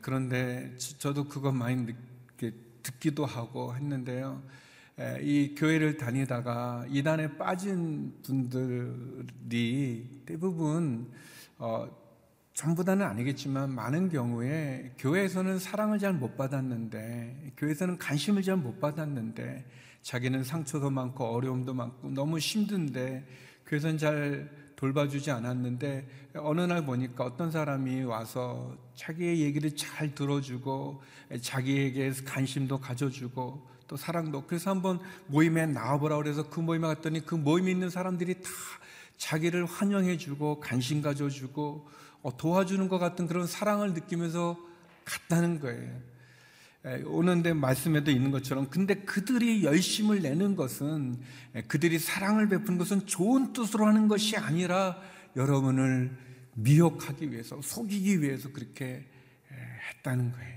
그런데 0.00 0.74
저도 0.98 1.28
그거 1.28 1.52
많이 1.52 1.94
듣기도 2.86 3.26
하고 3.26 3.74
했는데요. 3.74 4.40
이 5.20 5.54
교회를 5.58 5.96
다니다가 5.96 6.86
이단에 6.88 7.36
빠진 7.36 8.14
분들이 8.22 10.08
대부분 10.24 11.10
어, 11.58 11.88
전부 12.54 12.84
다는 12.84 13.04
아니겠지만 13.04 13.70
많은 13.70 14.08
경우에 14.08 14.92
교회에서는 14.98 15.58
사랑을 15.58 15.98
잘 15.98 16.14
못 16.14 16.36
받았는데 16.36 17.52
교회에서는 17.56 17.98
관심을 17.98 18.42
잘 18.42 18.56
못 18.56 18.80
받았는데 18.80 19.64
자기는 20.02 20.44
상처도 20.44 20.88
많고 20.90 21.24
어려움도 21.24 21.74
많고 21.74 22.10
너무 22.10 22.38
힘든데 22.38 23.26
교회에서는 23.66 23.98
잘 23.98 24.65
돌봐주지 24.76 25.30
않았는데 25.30 26.06
어느 26.36 26.60
날 26.60 26.84
보니까 26.84 27.24
어떤 27.24 27.50
사람이 27.50 28.04
와서 28.04 28.76
자기의 28.94 29.40
얘기를 29.40 29.74
잘 29.74 30.14
들어주고 30.14 31.02
자기에게 31.40 32.12
관심도 32.24 32.78
가져주고 32.78 33.66
또 33.88 33.96
사랑도 33.96 34.44
그래서 34.46 34.70
한번 34.70 35.00
모임에 35.26 35.66
나와보라 35.66 36.16
그래서 36.16 36.48
그 36.48 36.60
모임에 36.60 36.86
갔더니 36.88 37.24
그 37.24 37.34
모임에 37.34 37.70
있는 37.70 37.88
사람들이 37.88 38.34
다 38.42 38.50
자기를 39.16 39.64
환영해주고 39.64 40.60
관심 40.60 41.00
가져주고 41.00 41.88
어, 42.22 42.36
도와주는 42.36 42.88
것 42.88 42.98
같은 42.98 43.26
그런 43.26 43.46
사랑을 43.46 43.94
느끼면서 43.94 44.58
갔다는 45.04 45.60
거예요. 45.60 46.15
오는데 47.06 47.52
말씀에도 47.52 48.10
있는 48.10 48.30
것처럼 48.30 48.70
근데 48.70 48.94
그들이 48.94 49.64
열심을 49.64 50.22
내는 50.22 50.54
것은 50.54 51.18
그들이 51.66 51.98
사랑을 51.98 52.48
베푸는 52.48 52.78
것은 52.78 53.06
좋은 53.06 53.52
뜻으로 53.52 53.86
하는 53.86 54.06
것이 54.06 54.36
아니라 54.36 54.96
여러분을 55.34 56.16
미혹하기 56.54 57.32
위해서 57.32 57.60
속이기 57.60 58.22
위해서 58.22 58.50
그렇게 58.52 59.04
했다는 59.90 60.32
거예요. 60.32 60.56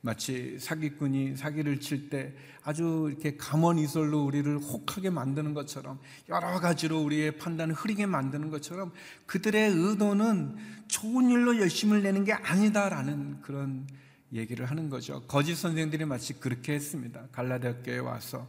마치 0.00 0.56
사기꾼이 0.58 1.36
사기를 1.36 1.80
칠 1.80 2.08
때 2.08 2.32
아주 2.62 3.08
이렇게 3.10 3.36
감언이설로 3.36 4.24
우리를 4.24 4.58
혹하게 4.58 5.10
만드는 5.10 5.52
것처럼 5.52 5.98
여러 6.28 6.60
가지로 6.60 7.02
우리의 7.02 7.38
판단을 7.38 7.74
흐리게 7.74 8.06
만드는 8.06 8.50
것처럼 8.50 8.92
그들의 9.26 9.70
의도는 9.70 10.56
좋은 10.88 11.30
일로 11.30 11.58
열심을 11.58 12.02
내는 12.02 12.24
게 12.24 12.32
아니다라는 12.32 13.40
그런 13.42 13.86
얘기를 14.32 14.66
하는 14.66 14.90
거죠. 14.90 15.22
거짓 15.26 15.54
선생들이 15.54 16.04
마치 16.04 16.34
그렇게 16.34 16.74
했습니다. 16.74 17.26
갈라디아 17.32 17.74
교회에 17.82 17.98
와서 17.98 18.48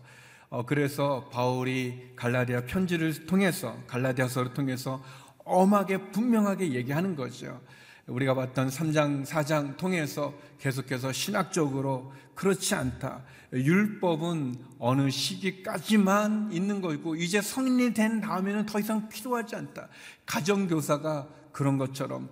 어, 0.50 0.66
그래서 0.66 1.30
바울이 1.32 2.14
갈라디아 2.16 2.66
편지를 2.66 3.26
통해서 3.26 3.78
갈라디아서를 3.88 4.54
통해서 4.54 5.04
엄하게 5.40 6.12
분명하게 6.12 6.74
얘기하는 6.74 7.16
거죠. 7.16 7.62
우리가 8.08 8.34
봤던 8.34 8.70
3장, 8.70 9.26
4장 9.26 9.76
통해서 9.76 10.34
계속해서 10.60 11.12
신학적으로 11.12 12.14
그렇지 12.36 12.76
않다. 12.76 13.24
율법은 13.52 14.56
어느 14.80 15.10
시기까지만 15.10 16.52
있는 16.52 16.82
거고 16.82 17.16
이제 17.16 17.42
성인이 17.42 17.94
된 17.94 18.22
다음에는 18.22 18.66
더 18.66 18.80
이상 18.80 19.10
필요하지 19.10 19.56
않다. 19.56 19.90
가정교사가 20.26 21.28
그런 21.58 21.80
것처럼 21.80 22.30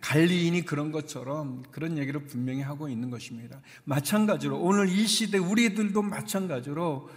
관리인이 0.00 0.64
그런 0.64 0.90
것처럼 0.90 1.62
그런 1.70 1.96
얘기를 1.96 2.26
분명히 2.26 2.60
하고 2.60 2.88
있는 2.88 3.08
것입니다. 3.08 3.60
마찬가지로 3.84 4.58
오늘 4.58 4.88
이 4.88 5.06
시대 5.06 5.38
우리들도 5.38 6.02
마찬가지로 6.02 7.08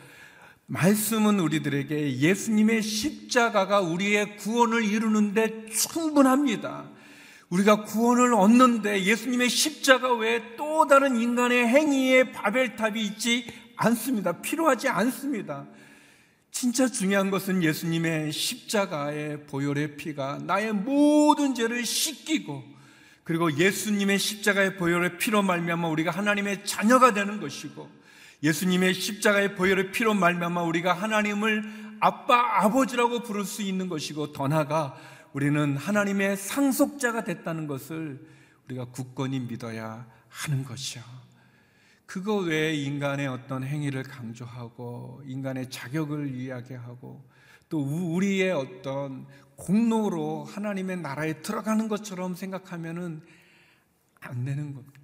말씀은 0.67 1.39
우리들에게 1.39 2.19
예수님의 2.19 2.84
십자가가 2.84 3.82
우리의 3.82 4.38
구원을 4.38 4.84
이루는데 4.84 5.65
충분합니다. 5.71 6.88
우리가 7.49 7.86
구원을 7.86 8.36
얻는데 8.36 9.04
예수님의 9.04 9.49
십자가 9.49 10.13
외에 10.13 10.56
또 10.58 10.86
다른 10.86 11.17
인간의 11.17 11.67
행위의 11.67 12.34
바벨탑이 12.34 13.01
있지 13.01 13.47
않습니다. 13.77 14.41
필요하지 14.43 14.89
않습니다. 14.89 15.65
진짜 16.52 16.88
중요한 16.88 17.32
것은 17.32 17.64
예수님의 17.64 18.32
십자가의 18.32 19.48
보혈의 19.48 19.96
피가 19.96 20.40
나의 20.44 20.74
모든 20.74 21.56
죄를 21.56 21.86
씻기고 21.86 22.64
그리고 23.24 23.58
예수님의 23.58 24.20
십자가의 24.20 24.76
보혈의 24.78 25.18
피로 25.18 25.42
말미암아 25.42 25.88
우리가 25.88 26.12
하나님의 26.12 26.66
자녀가 26.66 27.14
되는 27.14 27.40
것이고 27.40 27.90
예수님의 28.44 28.94
십자가의 28.94 29.56
보혈의 29.56 29.92
피로 29.92 30.14
말미암아 30.14 30.64
우리가 30.64 30.94
하나님을 30.94 31.98
아빠 32.02 32.64
아버지라고 32.64 33.22
부를 33.22 33.46
수 33.46 33.62
있는 33.62 33.88
것이고 33.88 34.34
더 34.34 34.48
나아가 34.48 34.98
우리는 35.34 35.78
하나님의 35.78 36.36
상속자가 36.36 37.24
됐다는 37.24 37.68
것을 37.68 38.28
우리가 38.66 38.86
굳건히 38.86 39.40
믿어야 39.40 40.06
하는 40.28 40.66
것이요. 40.66 41.20
그거 42.12 42.39
외에 42.39 42.74
인간의 42.74 43.26
어떤 43.28 43.63
행위를 43.63 44.04
강조하고 44.04 45.21
인간의 45.26 45.69
자격을 45.69 46.36
이야기하고 46.36 47.26
또 47.69 47.80
우리의 47.80 48.52
어떤 48.52 49.26
공로로 49.56 50.43
하나님의 50.43 50.97
나라에 50.97 51.41
들어가는 51.41 51.88
것처럼 51.88 52.36
생각하면은 52.36 53.21
안 54.19 54.43
되는 54.43 54.74
겁니다. 54.74 55.00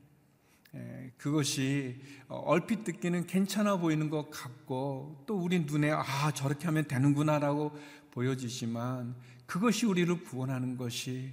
예, 0.76 1.14
그것이 1.18 2.02
얼핏 2.28 2.84
듣기는 2.84 3.26
괜찮아 3.26 3.78
보이는 3.78 4.10
것 4.10 4.30
같고 4.30 5.24
또 5.26 5.38
우리 5.38 5.62
눈에 5.62 5.92
아 5.92 6.32
저렇게 6.34 6.66
하면 6.66 6.90
되는구나라고 6.90 7.72
보여지지만 8.12 9.16
그것이 9.46 9.86
우리를 9.86 10.26
구원하는 10.26 10.76
것이 10.76 11.32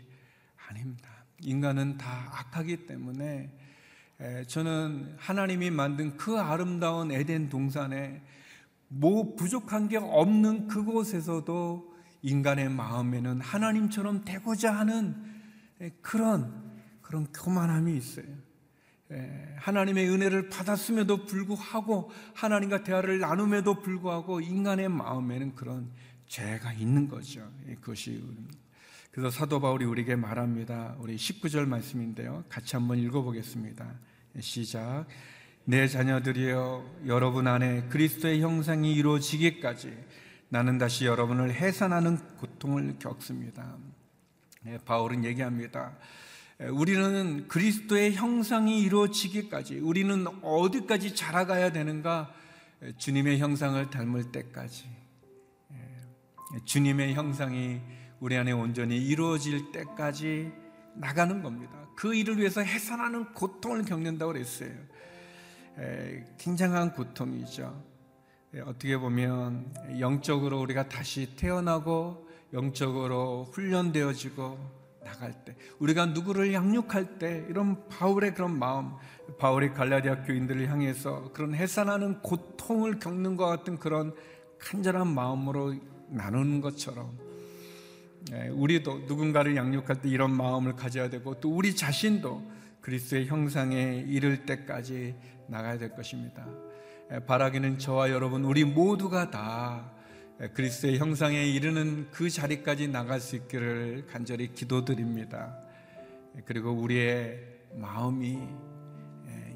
아닙니다. 0.69 1.11
인간은 1.41 1.99
다 1.99 2.31
악하기 2.31 2.87
때문에 2.87 3.64
저는 4.47 5.15
하나님이 5.19 5.71
만든 5.71 6.17
그 6.17 6.39
아름다운 6.39 7.11
에덴 7.11 7.49
동산에 7.49 8.23
뭐 8.89 9.35
부족한 9.35 9.89
게 9.89 9.97
없는 9.97 10.69
그곳에서도 10.69 11.95
인간의 12.23 12.71
마음에는 12.71 13.41
하나님처럼 13.41 14.25
되고자 14.25 14.73
하는 14.73 15.15
그런 16.01 16.73
그런 17.03 17.27
교만함이 17.33 17.97
있어요. 17.97 18.27
하나님의 19.59 20.09
은혜를 20.09 20.49
받았음에도 20.49 21.27
불구하고 21.27 22.11
하나님과 22.35 22.83
대화를 22.83 23.19
나눔에도 23.21 23.83
불구하고 23.83 24.41
인간의 24.41 24.89
마음에는 24.89 25.55
그런 25.55 25.91
죄가 26.27 26.73
있는 26.73 27.09
거죠. 27.09 27.49
그것이 27.81 28.25
그래서 29.15 29.31
사도 29.31 29.61
바울이 29.61 29.85
우리에게 29.85 30.17
말합니다. 30.17 30.97
우리 30.99 31.15
19절 31.15 31.69
말씀인데요. 31.69 32.43
같이 32.49 32.75
한번 32.75 32.99
읽어보겠습니다. 32.99 33.89
시작. 34.41 35.07
내 35.65 35.87
자녀들이여 35.87 37.03
여러분 37.07 37.47
안에 37.47 37.85
그리스도의 37.91 38.41
형상이 38.41 38.93
이루어지기까지 38.93 39.97
나는 40.49 40.79
다시 40.79 41.07
여러분을 41.07 41.55
해산하는 41.55 42.19
고통을 42.39 42.99
겪습니다. 42.99 43.77
네, 44.63 44.79
바울은 44.85 45.25
얘기합니다. 45.25 45.97
우리는 46.73 47.47
그리스도의 47.47 48.15
형상이 48.15 48.83
이루어지기까지 48.83 49.79
우리는 49.79 50.27
어디까지 50.43 51.15
자라가야 51.15 51.71
되는가? 51.71 52.35
주님의 52.99 53.39
형상을 53.39 53.91
닮을 53.91 54.33
때까지 54.33 54.91
주님의 56.65 57.15
형상이 57.15 57.81
우리 58.25 58.39
안에 58.39 58.53
온전히 58.53 58.97
이루어질 58.97 59.71
때까지 59.71 60.51
나가는 60.95 61.43
겁니다. 61.43 61.75
그 61.95 62.15
일을 62.15 62.39
위해서 62.39 62.63
해산하는 62.63 63.35
고통을 63.35 63.85
겪는다고 63.85 64.33
그랬어요. 64.33 64.71
굉장한 66.39 66.95
고통이죠. 66.95 67.85
어떻게 68.65 68.97
보면 68.97 69.75
영적으로 70.01 70.59
우리가 70.63 70.89
다시 70.89 71.37
태어나고 71.37 72.27
영적으로 72.55 73.45
훈련되어지고 73.53 74.59
나갈 75.05 75.45
때 75.45 75.55
우리가 75.79 76.07
누구를 76.07 76.55
양육할 76.55 77.19
때 77.19 77.45
이런 77.51 77.87
바울의 77.91 78.33
그런 78.33 78.59
마음 78.59 78.93
바울이 79.39 79.75
갈라디아 79.75 80.23
교인들을 80.23 80.67
향해서 80.71 81.31
그런 81.35 81.55
해산하는 81.55 82.23
고통을 82.23 83.01
겪는 83.01 83.37
것 83.37 83.45
같은 83.45 83.79
그런 83.79 84.15
간절한 84.61 85.09
마음으로 85.09 85.75
나누는 86.09 86.63
것처럼 86.63 87.19
예, 87.19 87.24
우리도 88.33 89.01
누군가를 89.07 89.57
양육할 89.57 90.01
때 90.01 90.09
이런 90.09 90.35
마음을 90.35 90.77
가져야 90.77 91.11
되고 91.11 91.41
또 91.41 91.55
우리 91.55 91.77
자신도 91.77 92.53
그리스의 92.81 93.27
형상에 93.27 94.05
이를 94.07 94.47
때까지 94.47 95.15
나가야 95.49 95.79
될 95.79 95.95
것입니다. 95.95 96.47
예, 97.13 97.19
바라기는 97.21 97.79
저와 97.79 98.11
여러분 98.11 98.45
우리 98.45 98.65
모두가 98.65 99.31
다 99.31 99.93
그리스의 100.55 100.99
형상에 100.99 101.45
이르는 101.45 102.09
그 102.11 102.29
자리까지 102.29 102.89
나갈 102.89 103.21
수 103.21 103.37
있기를 103.37 104.07
간절히 104.11 104.53
기도드립니다. 104.53 105.57
그리고 106.45 106.73
우리의 106.73 107.41
마음이 107.75 108.39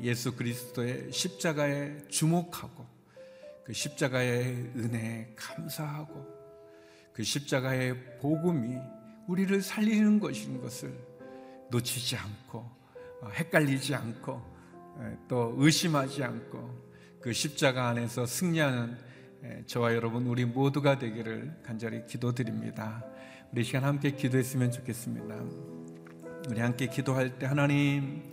예수 0.03 0.37
그리스도의 0.37 1.11
십자가에 1.11 1.99
주목하고 2.09 2.87
그 3.65 3.73
십자가의 3.73 4.73
은혜에 4.77 5.33
감사하고 5.37 6.38
그 7.19 7.25
십자가의 7.25 8.21
복음이 8.21 8.79
우리를 9.27 9.61
살리는 9.61 10.21
것인 10.21 10.61
것을 10.61 10.97
놓치지 11.69 12.17
않고 12.17 12.59
어, 13.23 13.29
헷갈리지 13.31 13.93
않고 13.97 14.41
또 15.27 15.53
의심하지 15.59 16.23
않고 16.23 17.19
그 17.21 17.33
십자가 17.33 17.89
안에서 17.89 18.25
승리하는 18.25 18.97
예, 19.43 19.65
저와 19.67 19.95
여러분 19.95 20.29
우리 20.29 20.45
모두가 20.45 21.01
되기를 21.01 21.61
간절히 21.65 22.07
기도드립니다. 22.07 23.05
우리 23.51 23.65
시간 23.65 23.83
함께 23.83 24.13
기도했으면 24.13 24.71
좋겠습니다. 24.71 25.43
우리 26.49 26.61
함께 26.61 26.87
기도할 26.87 27.37
때 27.41 27.47
하나님 27.47 28.31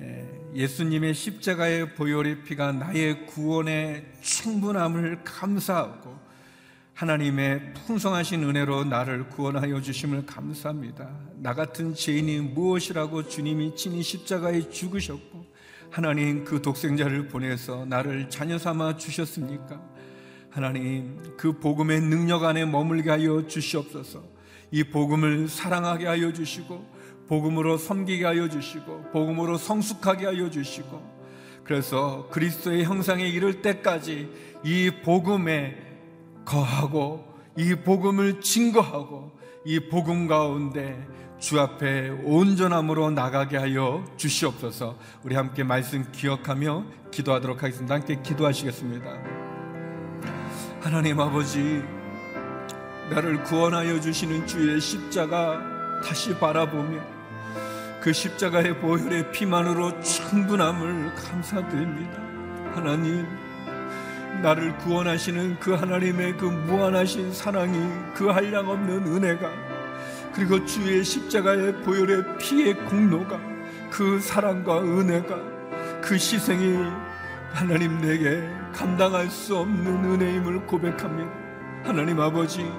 예, 0.00 0.28
예수님의 0.52 1.14
십자가의 1.14 1.94
보혈의 1.94 2.42
피가 2.42 2.72
나의 2.72 3.26
구원의 3.26 4.04
충분함을 4.20 5.22
감사하고 5.22 6.25
하나님의 6.96 7.74
풍성하신 7.86 8.42
은혜로 8.42 8.84
나를 8.84 9.28
구원하여 9.28 9.82
주심을 9.82 10.24
감사합니다. 10.24 11.10
나 11.42 11.52
같은 11.52 11.94
죄인이 11.94 12.40
무엇이라고 12.40 13.28
주님이 13.28 13.76
친히 13.76 14.02
십자가에 14.02 14.70
죽으셨고 14.70 15.44
하나님 15.90 16.44
그 16.44 16.62
독생자를 16.62 17.28
보내서 17.28 17.84
나를 17.84 18.30
자녀 18.30 18.56
삼아 18.56 18.96
주셨습니까? 18.96 19.78
하나님 20.48 21.22
그 21.36 21.58
복음의 21.58 22.00
능력 22.00 22.44
안에 22.44 22.64
머물게 22.64 23.10
하여 23.10 23.46
주시옵소서. 23.46 24.24
이 24.70 24.82
복음을 24.84 25.48
사랑하게 25.48 26.06
하여 26.06 26.32
주시고 26.32 26.82
복음으로 27.28 27.76
섬기게 27.76 28.24
하여 28.24 28.48
주시고 28.48 29.10
복음으로 29.12 29.58
성숙하게 29.58 30.24
하여 30.24 30.48
주시고 30.48 31.16
그래서 31.62 32.26
그리스도의 32.30 32.84
형상에 32.84 33.28
이를 33.28 33.60
때까지 33.60 34.30
이 34.64 34.90
복음에 35.04 35.85
거하고 36.46 37.26
이 37.56 37.74
복음을 37.74 38.40
증거하고 38.40 39.32
이 39.66 39.80
복음 39.90 40.26
가운데 40.26 41.06
주 41.38 41.60
앞에 41.60 42.08
온전함으로 42.24 43.10
나가게 43.10 43.58
하여 43.58 44.04
주시옵소서. 44.16 44.96
우리 45.22 45.34
함께 45.34 45.64
말씀 45.64 46.10
기억하며 46.12 46.84
기도하도록 47.10 47.62
하겠습니다. 47.62 47.94
함께 47.94 48.20
기도하시겠습니다. 48.22 49.06
하나님 50.80 51.20
아버지, 51.20 51.82
나를 53.10 53.42
구원하여 53.44 54.00
주시는 54.00 54.46
주의 54.46 54.80
십자가 54.80 55.60
다시 56.04 56.34
바라보며 56.38 57.00
그 58.00 58.12
십자가의 58.12 58.78
보혈의 58.80 59.32
피만으로 59.32 60.00
충분함을 60.00 61.14
감사드립니다. 61.16 62.22
하나님, 62.74 63.26
나를 64.42 64.76
구원하시는 64.78 65.58
그 65.60 65.72
하나님의 65.74 66.36
그 66.36 66.44
무한하신 66.44 67.32
사랑이 67.32 67.78
그 68.14 68.28
한량 68.28 68.68
없는 68.68 69.06
은혜가 69.06 69.50
그리고 70.34 70.64
주의 70.64 71.02
십자가의 71.02 71.82
보혈의 71.82 72.38
피의 72.38 72.74
공로가 72.84 73.40
그 73.90 74.20
사랑과 74.20 74.82
은혜가 74.82 75.36
그 76.02 76.14
희생이 76.14 76.76
하나님 77.52 78.00
내게 78.00 78.46
감당할 78.74 79.30
수 79.30 79.56
없는 79.56 80.04
은혜임을 80.04 80.66
고백합니다. 80.66 81.30
하나님 81.84 82.20
아버지, 82.20 82.70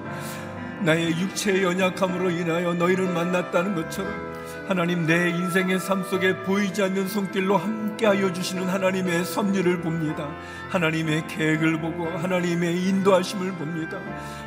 나의 0.82 1.10
육체의 1.18 1.64
연약함으로 1.64 2.30
인하여 2.30 2.74
너희를 2.74 3.12
만났다는 3.12 3.74
것처럼 3.74 4.27
하나님 4.68 5.06
내 5.06 5.30
인생의 5.30 5.80
삶 5.80 6.04
속에 6.04 6.42
보이지 6.42 6.82
않는 6.82 7.08
손길로 7.08 7.56
함께하여 7.56 8.34
주시는 8.34 8.68
하나님의 8.68 9.24
섭리를 9.24 9.80
봅니다. 9.80 10.28
하나님의 10.68 11.26
계획을 11.26 11.80
보고 11.80 12.06
하나님의 12.06 12.84
인도하심을 12.84 13.52
봅니다. 13.52 13.98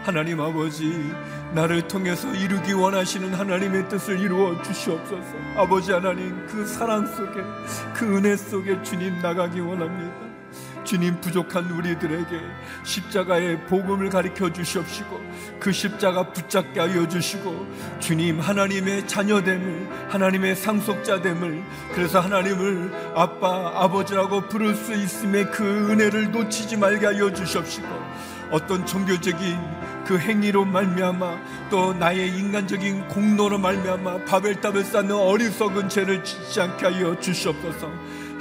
하나님 0.04 0.40
아버지 0.40 1.12
나를 1.56 1.88
통해서 1.88 2.32
이루기 2.36 2.74
원하시는 2.74 3.34
하나님의 3.34 3.90
뜻을 3.90 4.20
이루어 4.20 4.62
주시옵소서. 4.62 5.34
아버지 5.56 5.92
하나님 5.92 6.46
그 6.46 6.68
사랑 6.68 7.08
속에 7.08 7.42
그 7.96 8.16
은혜 8.16 8.38
속에 8.38 8.84
주님 8.84 9.20
나가기 9.24 9.60
원합니다. 9.60 10.31
주님 10.84 11.20
부족한 11.22 11.70
우리들에게 11.72 12.40
십자가의 12.84 13.66
복음을 13.66 14.10
가르쳐 14.10 14.52
주시옵시고 14.52 15.22
그 15.60 15.72
십자가 15.72 16.32
붙잡게 16.32 16.80
하여 16.80 17.08
주시고 17.08 17.68
주님 18.00 18.40
하나님의 18.40 19.08
자녀됨을 19.08 19.90
하나님의 20.10 20.56
상속자됨을 20.56 21.64
그래서 21.94 22.20
하나님을 22.20 23.14
아빠 23.16 23.72
아버지라고 23.84 24.48
부를 24.48 24.76
수 24.76 24.94
있음의 24.94 25.52
그 25.52 25.92
은혜를 25.92 26.32
놓치지 26.32 26.78
말게 26.78 27.06
하여 27.06 27.32
주시옵시고 27.32 27.88
어떤 28.52 28.86
종교적인 28.86 29.58
그 30.06 30.18
행위로 30.18 30.66
말미암아 30.66 31.70
또 31.70 31.94
나의 31.94 32.38
인간적인 32.38 33.08
공로로 33.08 33.58
말미암아 33.58 34.26
바벨탑을 34.26 34.84
쌓는 34.84 35.16
어리석은 35.16 35.90
죄를 35.90 36.24
짓지 36.24 36.60
않게 36.60 36.86
하여 36.86 37.18
주시옵소서 37.20 37.90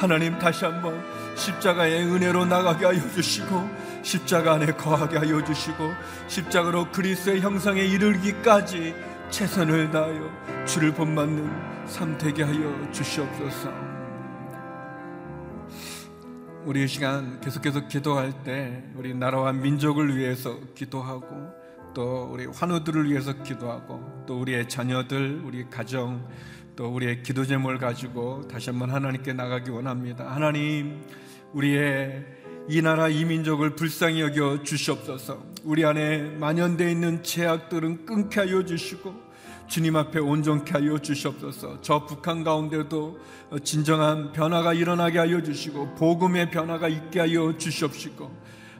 하나님 0.00 0.38
다시 0.38 0.64
한번 0.64 0.98
십자가의 1.34 2.04
은혜로 2.04 2.46
나가게 2.46 2.86
하여 2.86 2.98
주시고 3.10 3.68
십자가 4.02 4.54
안에 4.54 4.72
거하게 4.72 5.18
하여 5.18 5.44
주시고 5.44 5.92
십자가로 6.26 6.90
그리스의 6.90 7.42
형상에 7.42 7.82
이르기까지 7.82 8.94
최선을 9.28 9.90
다하여 9.90 10.64
주를 10.64 10.94
본받는 10.94 11.86
삶 11.86 12.16
되게 12.16 12.44
하여 12.44 12.90
주시옵소서. 12.92 13.70
우리 16.64 16.88
시간 16.88 17.38
계속해서 17.42 17.86
기도할 17.86 18.32
때 18.42 18.82
우리 18.94 19.12
나라와 19.14 19.52
민족을 19.52 20.16
위해서 20.16 20.58
기도하고 20.74 21.52
또 21.92 22.30
우리 22.32 22.46
환우들을 22.46 23.10
위해서 23.10 23.34
기도하고 23.42 24.24
또 24.26 24.40
우리의 24.40 24.66
자녀들, 24.66 25.42
우리 25.44 25.68
가정 25.68 26.26
또 26.76 26.88
우리의 26.88 27.22
기도 27.22 27.44
제목을 27.44 27.78
가지고 27.78 28.46
다시 28.48 28.70
한번 28.70 28.90
하나님께 28.90 29.32
나가기 29.32 29.70
원합니다. 29.70 30.30
하나님, 30.30 31.02
우리의 31.52 32.24
이 32.68 32.82
나라 32.82 33.08
이 33.08 33.24
민족을 33.24 33.74
불쌍히 33.74 34.20
여겨 34.20 34.62
주시옵소서. 34.62 35.42
우리 35.64 35.84
안에 35.84 36.36
만연되어 36.38 36.88
있는 36.88 37.22
죄악들은 37.22 38.06
끊게 38.06 38.40
하여 38.40 38.64
주시고 38.64 39.30
주님 39.66 39.96
앞에 39.96 40.18
온전케 40.18 40.72
하여 40.72 40.98
주시옵소서. 40.98 41.80
저 41.80 42.04
북한 42.06 42.44
가운데도 42.44 43.18
진정한 43.62 44.32
변화가 44.32 44.74
일어나게 44.74 45.18
하여 45.18 45.42
주시고 45.42 45.94
복음의 45.94 46.50
변화가 46.50 46.88
있게 46.88 47.20
하여 47.20 47.56
주시옵시고 47.56 48.30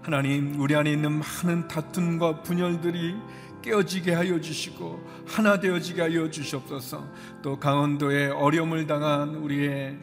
하나님 0.03 0.59
우리 0.61 0.75
안에 0.75 0.93
있는 0.93 1.21
많은 1.21 1.69
다툼과 1.69 2.43
분열들이 2.43 3.15
깨어지게 3.63 4.13
하여 4.13 4.41
주시고 4.41 5.25
하나 5.27 5.59
되어지게 5.59 6.01
하여 6.03 6.31
주시옵소서. 6.31 7.07
또 7.43 7.59
강원도에 7.59 8.29
어려움을 8.29 8.87
당한 8.87 9.37
우리의 9.37 9.99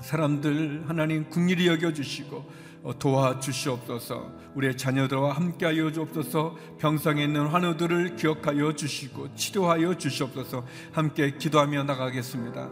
사람들 0.00 0.84
하나님 0.86 1.28
국리이 1.30 1.66
여겨 1.66 1.92
주시고 1.92 2.64
도와 2.98 3.40
주시옵소서. 3.40 4.44
우리의 4.54 4.76
자녀들과 4.76 5.32
함께하여 5.32 5.90
주옵소서 5.92 6.56
병상에 6.78 7.24
있는 7.24 7.46
환우들을 7.46 8.16
기억하여 8.16 8.72
주시고 8.72 9.34
치료하여 9.34 9.96
주시옵소서 9.96 10.64
함께 10.92 11.32
기도하며 11.36 11.84
나가겠습니다 11.84 12.70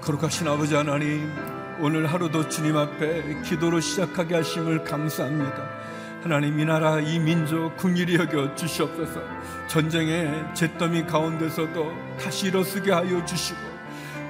거룩하신 0.00 0.48
아버지 0.48 0.74
하나님 0.74 1.32
오늘 1.80 2.06
하루도 2.06 2.48
주님 2.48 2.76
앞에 2.76 3.42
기도로 3.42 3.80
시작하게 3.80 4.36
하심을 4.36 4.84
감사합니다 4.84 5.81
하나님 6.22 6.60
이 6.60 6.64
나라 6.64 7.00
이 7.00 7.18
민족 7.18 7.76
궁일이 7.76 8.14
여겨 8.14 8.54
주시옵소서 8.54 9.20
전쟁의 9.66 10.54
잿더미 10.54 11.04
가운데서도 11.04 11.92
다시 12.20 12.46
일어서게 12.46 12.92
하여 12.92 13.24
주시고 13.24 13.58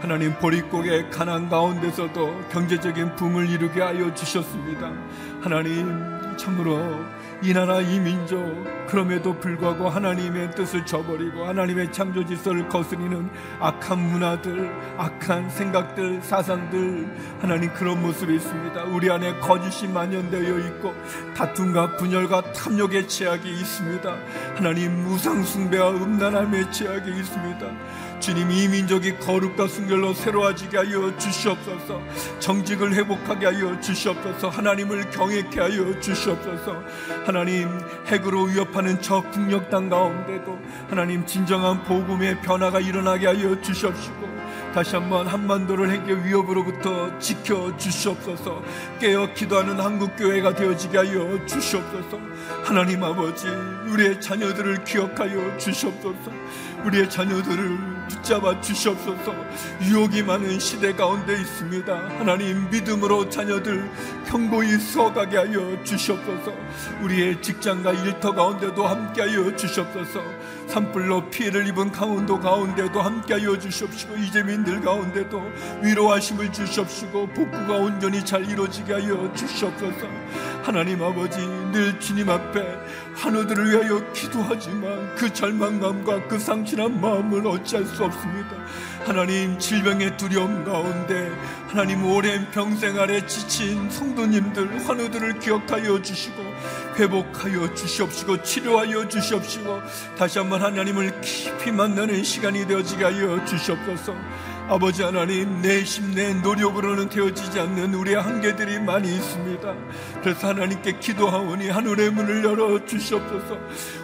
하나님 0.00 0.33
보릿고개 0.38 1.11
가난 1.11 1.50
가운데서도 1.50 2.48
경제적인 2.50 3.14
붐을 3.14 3.48
이루게 3.48 3.83
하여 3.83 4.12
주셨습니다. 4.14 4.90
하나님 5.40 6.37
참으로 6.37 7.05
이 7.44 7.52
나라 7.52 7.81
이 7.81 7.98
민족 7.98 8.38
그럼에도 8.87 9.37
불구하고 9.37 9.88
하나님의 9.88 10.52
뜻을 10.52 10.87
저버리고 10.87 11.44
하나님의 11.44 11.90
창조 11.90 12.24
질서를 12.24 12.68
거스리는 12.68 13.28
악한 13.59 13.98
문화들 13.98 14.70
악한 14.96 15.50
생각들 15.50 16.22
사상들 16.22 17.38
하나님 17.40 17.72
그런 17.72 18.00
모습이 18.00 18.37
있습니다. 18.37 18.85
우리 18.85 19.11
안에 19.11 19.40
거짓이 19.40 19.90
만연되어 19.90 20.59
있고 20.59 20.94
다툼과 21.35 21.96
분열과 21.96 22.52
탐욕의 22.52 23.09
제약이 23.09 23.50
있습니다. 23.50 24.16
하나님 24.55 25.02
무상 25.02 25.42
숭배와 25.42 25.90
음란함의 25.90 26.70
제약이 26.70 27.11
있습니다 27.11 27.66
주님 28.23 28.53
이 28.53 28.69
민족이 28.69 29.19
거룩과 29.19 29.67
순결로 29.67 30.15
새로워지게 30.15 30.77
하여 30.77 31.19
주시옵소서. 31.19 32.01
정직을 32.39 32.95
회복하게 32.95 33.47
하여 33.47 33.81
주시옵소서. 33.81 34.49
하나님을 34.49 35.11
경외케 35.11 35.59
하여 35.59 35.99
주시옵소서. 35.99 36.85
하나님 37.27 37.69
핵으로 38.07 38.45
위협하는 38.45 39.03
저 39.03 39.23
국력 39.33 39.69
당 39.71 39.89
가운데도 39.89 40.57
하나님 40.89 41.27
진정한 41.27 41.83
복음의 41.83 42.43
변화가 42.43 42.79
일어나게 42.79 43.27
하여 43.27 43.61
주시옵시고 43.61 44.23
다시 44.73 44.95
한번 44.95 45.27
한반도를 45.27 45.91
핵의 45.91 46.25
위협으로부터 46.25 47.19
지켜 47.19 47.77
주시옵소서. 47.77 48.63
깨어 49.01 49.35
기도하는 49.35 49.81
한국교회가 49.81 50.55
되어지게 50.55 50.97
하여 50.97 51.45
주시옵소서. 51.45 52.21
하나님 52.63 53.03
아버지 53.03 53.49
우리의 53.49 54.21
자녀들을 54.21 54.85
기억하여 54.85 55.59
주시옵소서. 55.59 56.31
우리의 56.85 57.11
자녀들을 57.11 57.91
붙잡아 58.09 58.61
주시옵소서. 58.61 59.35
유혹이 59.83 60.23
많은 60.23 60.59
시대 60.59 60.93
가운데 60.93 61.41
있습니다. 61.41 61.95
하나님 62.19 62.69
믿음으로 62.71 63.29
자녀들 63.29 63.91
경고히 64.29 64.79
서가게 64.79 65.37
하여 65.37 65.83
주시옵소서. 65.85 66.53
우리의 67.03 67.41
직장과 67.43 67.93
일터 67.93 68.33
가운데도 68.33 68.87
함께하여 68.87 69.57
주시옵소서 69.57 70.23
산불로 70.68 71.29
피해를 71.31 71.66
입은 71.68 71.92
강원도 71.92 72.38
가운데도 72.40 73.01
함께하여 73.01 73.59
주시옵시고 73.59 74.16
이재민들 74.16 74.81
가운데도 74.81 75.42
위로하심을 75.83 76.53
주시옵시고 76.53 77.29
복구가 77.29 77.75
온전히 77.75 78.25
잘 78.25 78.48
이루어지게 78.48 78.92
하여 78.92 79.33
주시옵소서. 79.35 80.07
하나님 80.62 81.03
아버지 81.03 81.38
늘 81.72 81.98
주님 81.98 82.31
앞에 82.31 82.62
환우들을 83.14 83.70
위하여 83.70 84.12
기도하지만 84.12 85.14
그 85.16 85.33
절망감과 85.33 86.29
그 86.29 86.38
상실한 86.38 87.01
마음을 87.01 87.46
어찌할 87.46 87.85
수 87.85 88.05
없습니다. 88.05 88.51
하나님 89.05 89.59
질병의 89.59 90.16
두려움 90.16 90.64
가운데 90.64 91.33
하나님 91.66 92.05
오랜 92.05 92.48
평생 92.53 92.98
아래 92.98 93.27
지친 93.27 93.90
성도님들 93.90 94.87
환우들을 94.87 95.40
기억하여 95.40 96.01
주시고 96.01 96.42
회복하여 96.96 97.74
주시옵시고 97.74 98.42
치료하여 98.42 99.09
주시옵시고 99.09 99.81
다시 100.16 100.38
한번 100.38 100.62
하나님을 100.62 101.20
깊이 101.20 101.70
만나는 101.70 102.22
시간이 102.22 102.66
되어지게 102.66 103.05
하여 103.05 103.44
주시옵소서 103.44 104.14
아버지 104.68 105.02
하나님 105.02 105.61
내 105.61 105.83
힘, 105.83 106.14
내 106.14 106.33
노력으로는 106.35 107.09
되어지지 107.09 107.59
않는 107.59 107.94
우리의 107.94 108.16
한계들이 108.16 108.78
많이 108.78 109.16
있습니다. 109.16 109.74
그래서 110.22 110.48
하나님께 110.48 110.98
기도하오니 110.98 111.68
하늘의 111.68 112.11
문을 112.11 112.44
열어 112.44 112.85
주시옵소서. 112.87 113.59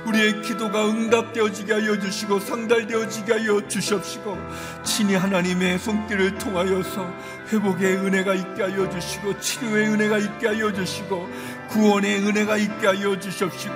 우리의 0.07 0.43
기도가 0.43 0.87
응답되어지게 0.89 1.73
하여 1.73 1.99
주시고 1.99 2.41
상달되어지게 2.41 3.33
하여 3.33 3.67
주시옵시고 3.69 4.37
친히 4.83 5.15
하나님의 5.15 5.79
손길을 5.79 6.37
통하여서 6.39 7.15
회복의 7.53 7.97
은혜가 7.97 8.35
있게 8.35 8.63
하여 8.63 8.91
주시고 8.91 9.39
치료의 9.41 9.89
은혜가 9.89 10.19
있게 10.19 10.49
하여 10.49 10.73
주시고 10.73 11.29
구원의 11.69 12.27
은혜가 12.27 12.57
있게 12.57 12.87
하여 12.87 13.19
주시옵시고 13.19 13.75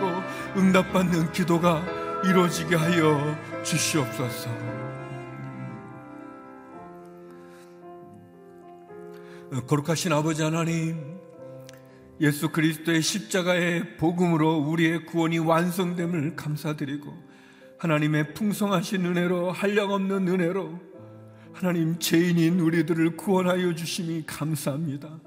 응답받는 0.57 1.33
기도가 1.33 1.85
이루어지게 2.25 2.77
하여 2.77 3.37
주시옵소서. 3.63 4.51
거룩하신 9.67 10.13
아버지 10.13 10.43
하나님, 10.43 11.19
예수 12.21 12.51
그리스도의 12.51 13.03
십자가의 13.03 13.97
복음으로 13.97 14.59
우리의 14.59 15.05
구원이 15.07 15.39
완성됨을 15.39 16.37
감사드리고 16.37 17.13
하나님의 17.79 18.35
풍성하신 18.35 19.05
은혜로 19.05 19.51
한량없는 19.53 20.29
은혜로 20.29 20.81
하나님 21.53 21.99
죄인인 21.99 22.61
우리들을 22.61 23.17
구원하여 23.17 23.75
주심이 23.75 24.25
감사합니다. 24.27 25.21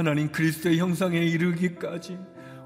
하나님 0.00 0.32
그리스도의 0.32 0.78
형상에 0.78 1.18
이르기까지 1.18 2.18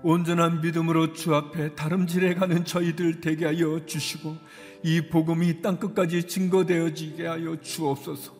온전한 0.05 0.61
믿음으로 0.61 1.15
주 1.15 1.35
앞에 1.35 1.75
다름질해 1.75 2.35
가는 2.35 2.65
저희들 2.65 3.21
되게 3.21 3.47
하여 3.47 3.85
주시고 3.85 4.37
이 4.85 5.09
복음이 5.09 5.61
땅 5.61 5.81
끝까지 5.81 6.29
증거되어지게 6.29 7.27
하여 7.27 7.61
주옵소서. 7.61 8.33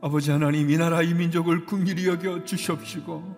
아버지 0.00 0.30
하나님 0.30 0.70
이 0.70 0.76
나라 0.76 1.02
이 1.02 1.14
민족을 1.14 1.66
궁일이 1.66 2.06
여겨 2.06 2.44
주시옵시고 2.44 3.34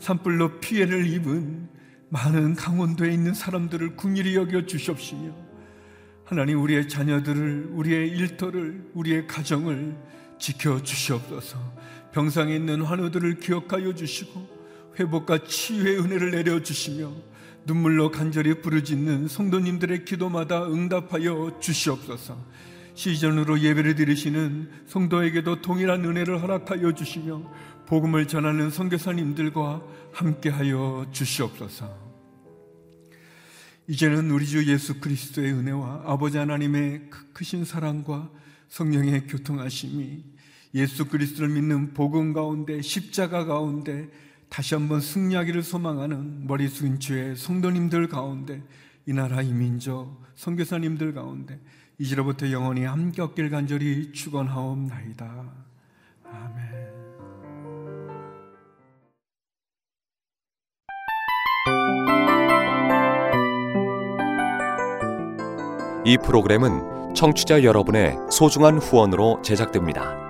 산불로 0.00 0.58
피해를 0.58 1.06
입은 1.06 1.68
많은 2.08 2.56
강원도에 2.56 3.12
있는 3.12 3.32
사람들을 3.32 3.94
궁일이 3.94 4.34
여겨 4.34 4.66
주시옵시며 4.66 5.32
하나님 6.24 6.60
우리의 6.60 6.88
자녀들을 6.88 7.68
우리의 7.74 8.08
일터를 8.08 8.90
우리의 8.94 9.28
가정을 9.28 9.96
지켜 10.36 10.82
주시옵소서 10.82 11.58
병상에 12.12 12.54
있는 12.54 12.82
환우들을 12.82 13.38
기억하여 13.40 13.94
주시고 13.94 14.60
회복과 14.98 15.44
치유의 15.44 16.00
은혜를 16.00 16.30
내려 16.32 16.62
주시며 16.62 17.12
눈물로 17.66 18.10
간절히 18.10 18.60
부르짖는 18.60 19.28
성도님들의 19.28 20.04
기도마다 20.04 20.66
응답하여 20.66 21.58
주시옵소서. 21.60 22.36
시전으로 22.94 23.60
예배를 23.60 23.94
드리시는 23.94 24.70
성도에게도 24.86 25.62
동일한 25.62 26.04
은혜를 26.04 26.42
허락하여 26.42 26.92
주시며 26.92 27.42
복음을 27.86 28.26
전하는 28.26 28.70
선교사님들과 28.70 29.82
함께하여 30.12 31.06
주시옵소서. 31.12 32.10
이제는 33.88 34.30
우리 34.30 34.46
주 34.46 34.64
예수 34.70 35.00
그리스도의 35.00 35.52
은혜와 35.52 36.02
아버지 36.06 36.38
하나님의 36.38 37.10
크신 37.32 37.64
사랑과 37.64 38.30
성령의 38.68 39.26
교통하심이 39.26 40.22
예수 40.74 41.08
그리스도를 41.08 41.48
믿는 41.48 41.94
복음 41.94 42.32
가운데 42.32 42.80
십자가 42.80 43.44
가운데 43.44 44.08
다시 44.48 44.74
한번 44.74 45.00
승리하기를 45.00 45.62
소망하는 45.62 46.46
머리 46.46 46.68
숙인 46.68 46.98
주의 46.98 47.36
성도님들 47.36 48.08
가운데 48.08 48.62
이 49.06 49.12
나라 49.12 49.42
이 49.42 49.52
민족 49.52 50.20
선교사님들 50.36 51.14
가운데 51.14 51.60
이제로부터 51.98 52.50
영원히 52.50 52.84
함께 52.84 53.22
없길 53.22 53.50
간절히 53.50 54.12
축원하옵나이다. 54.12 55.52
아멘. 56.24 56.90
이 66.06 66.16
프로그램은 66.16 67.14
청취자 67.14 67.62
여러분의 67.62 68.16
소중한 68.30 68.78
후원으로 68.78 69.42
제작됩니다. 69.42 70.29